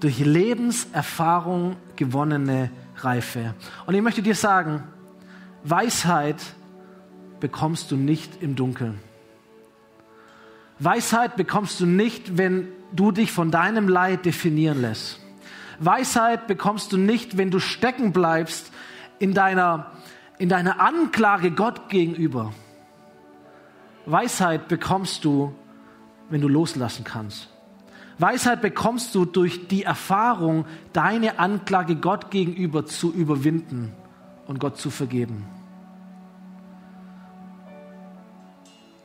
[0.00, 3.54] Durch Lebenserfahrung gewonnene Reife.
[3.86, 4.82] Und ich möchte dir sagen,
[5.62, 6.36] Weisheit
[7.40, 8.98] bekommst du nicht im Dunkeln.
[10.78, 15.20] Weisheit bekommst du nicht, wenn du dich von deinem Leid definieren lässt.
[15.78, 18.70] Weisheit bekommst du nicht, wenn du stecken bleibst
[19.18, 19.92] in deiner
[20.38, 22.52] in deiner Anklage Gott gegenüber.
[24.04, 25.54] Weisheit bekommst du,
[26.30, 27.48] wenn du loslassen kannst.
[28.18, 33.92] Weisheit bekommst du durch die Erfahrung, deine Anklage Gott gegenüber zu überwinden
[34.46, 35.44] und Gott zu vergeben.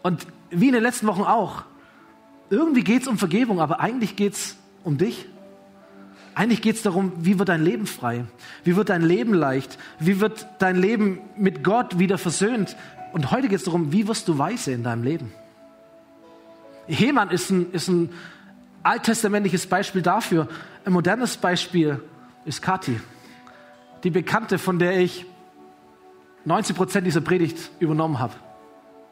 [0.03, 1.63] Und wie in den letzten Wochen auch,
[2.49, 5.27] irgendwie geht es um Vergebung, aber eigentlich geht es um dich
[6.33, 8.25] eigentlich geht es darum, wie wird dein Leben frei?
[8.63, 9.77] Wie wird dein Leben leicht?
[9.99, 12.75] Wie wird dein Leben mit Gott wieder versöhnt?
[13.13, 15.33] Und heute geht es darum, wie wirst du weise in deinem Leben?
[16.87, 18.09] Heman ist ein, ist ein
[18.83, 20.47] alttestamentliches Beispiel dafür.
[20.85, 22.01] Ein modernes Beispiel
[22.45, 22.99] ist Kathi,
[24.03, 25.25] die Bekannte, von der ich
[26.45, 28.33] 90 Prozent dieser Predigt übernommen habe.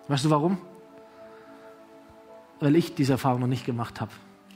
[0.07, 0.57] Weißt du warum?
[2.59, 4.11] Weil ich diese Erfahrung noch nicht gemacht habe.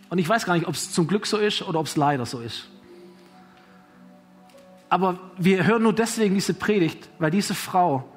[0.09, 2.25] Und ich weiß gar nicht, ob es zum Glück so ist oder ob es leider
[2.25, 2.69] so ist.
[4.89, 8.07] Aber wir hören nur deswegen diese Predigt, weil diese Frau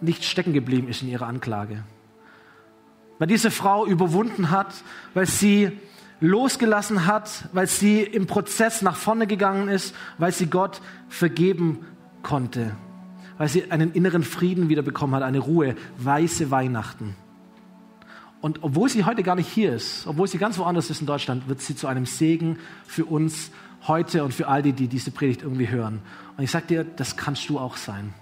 [0.00, 1.84] nicht stecken geblieben ist in ihrer Anklage.
[3.18, 4.72] Weil diese Frau überwunden hat,
[5.14, 5.70] weil sie
[6.20, 11.86] losgelassen hat, weil sie im Prozess nach vorne gegangen ist, weil sie Gott vergeben
[12.22, 12.76] konnte,
[13.38, 17.14] weil sie einen inneren Frieden wiederbekommen hat, eine Ruhe, weiße Weihnachten.
[18.40, 21.48] Und obwohl sie heute gar nicht hier ist, obwohl sie ganz woanders ist in Deutschland,
[21.48, 23.50] wird sie zu einem Segen für uns
[23.86, 26.00] heute und für all die, die diese Predigt irgendwie hören.
[26.36, 28.14] Und ich sage dir, das kannst du auch sein.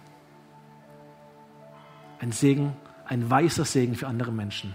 [2.21, 2.73] Ein Segen,
[3.07, 4.75] ein weißer Segen für andere Menschen.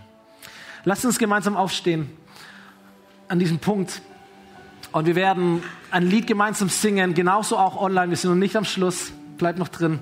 [0.86, 2.10] Lasst uns gemeinsam aufstehen
[3.28, 4.02] an diesem Punkt.
[4.94, 8.12] Und wir werden ein Lied gemeinsam singen, genauso auch online.
[8.12, 10.00] Wir sind noch nicht am Schluss, bleibt noch drin.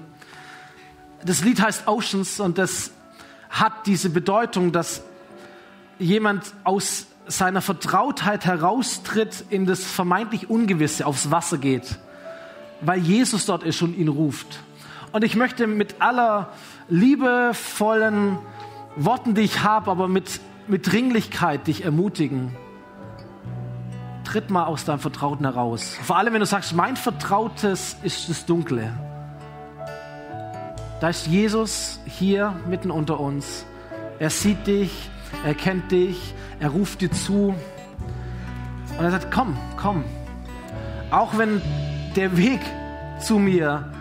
[1.23, 2.91] Das Lied heißt Oceans und das
[3.49, 5.03] hat diese Bedeutung, dass
[6.01, 11.99] jemand aus seiner Vertrautheit heraustritt in das vermeintlich Ungewisse, aufs Wasser geht,
[12.81, 14.59] weil Jesus dort ist und ihn ruft.
[15.11, 16.49] Und ich möchte mit aller
[16.89, 18.37] liebevollen
[18.95, 22.55] Worten, die ich habe, aber mit, mit Dringlichkeit dich ermutigen.
[24.23, 25.97] Tritt mal aus deinem Vertrauten heraus.
[26.03, 28.93] Vor allem, wenn du sagst, mein Vertrautes ist das Dunkle.
[31.01, 33.65] Da ist Jesus hier mitten unter uns.
[34.19, 35.10] Er sieht dich,
[35.45, 37.55] er kennt dich, er ruft dir zu.
[38.97, 40.03] Und er sagt, komm, komm.
[41.09, 41.61] Auch wenn
[42.15, 42.59] der Weg
[43.19, 43.91] zu mir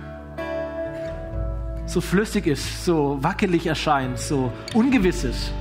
[1.87, 5.53] so flüssig ist, so wackelig erscheint, so ungewiss ist.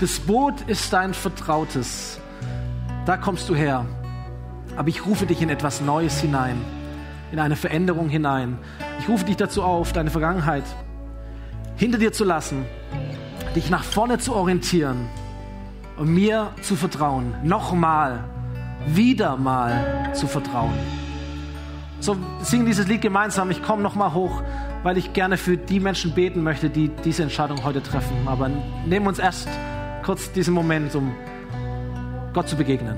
[0.00, 2.20] Das Boot ist dein Vertrautes.
[3.06, 3.86] Da kommst du her.
[4.76, 6.56] Aber ich rufe dich in etwas Neues hinein,
[7.32, 8.58] in eine Veränderung hinein.
[9.00, 10.64] Ich rufe dich dazu auf, deine Vergangenheit
[11.76, 12.64] hinter dir zu lassen,
[13.58, 15.08] dich nach vorne zu orientieren
[15.96, 17.34] und mir zu vertrauen.
[17.42, 18.24] Nochmal,
[18.86, 20.74] wieder mal zu vertrauen.
[22.00, 23.50] So singen dieses Lied gemeinsam.
[23.50, 24.42] Ich komme nochmal hoch
[24.82, 28.16] weil ich gerne für die Menschen beten möchte, die diese Entscheidung heute treffen.
[28.26, 28.48] Aber
[28.86, 29.48] nehmen uns erst
[30.04, 31.14] kurz diesen Moment, um
[32.32, 32.96] Gott zu begegnen.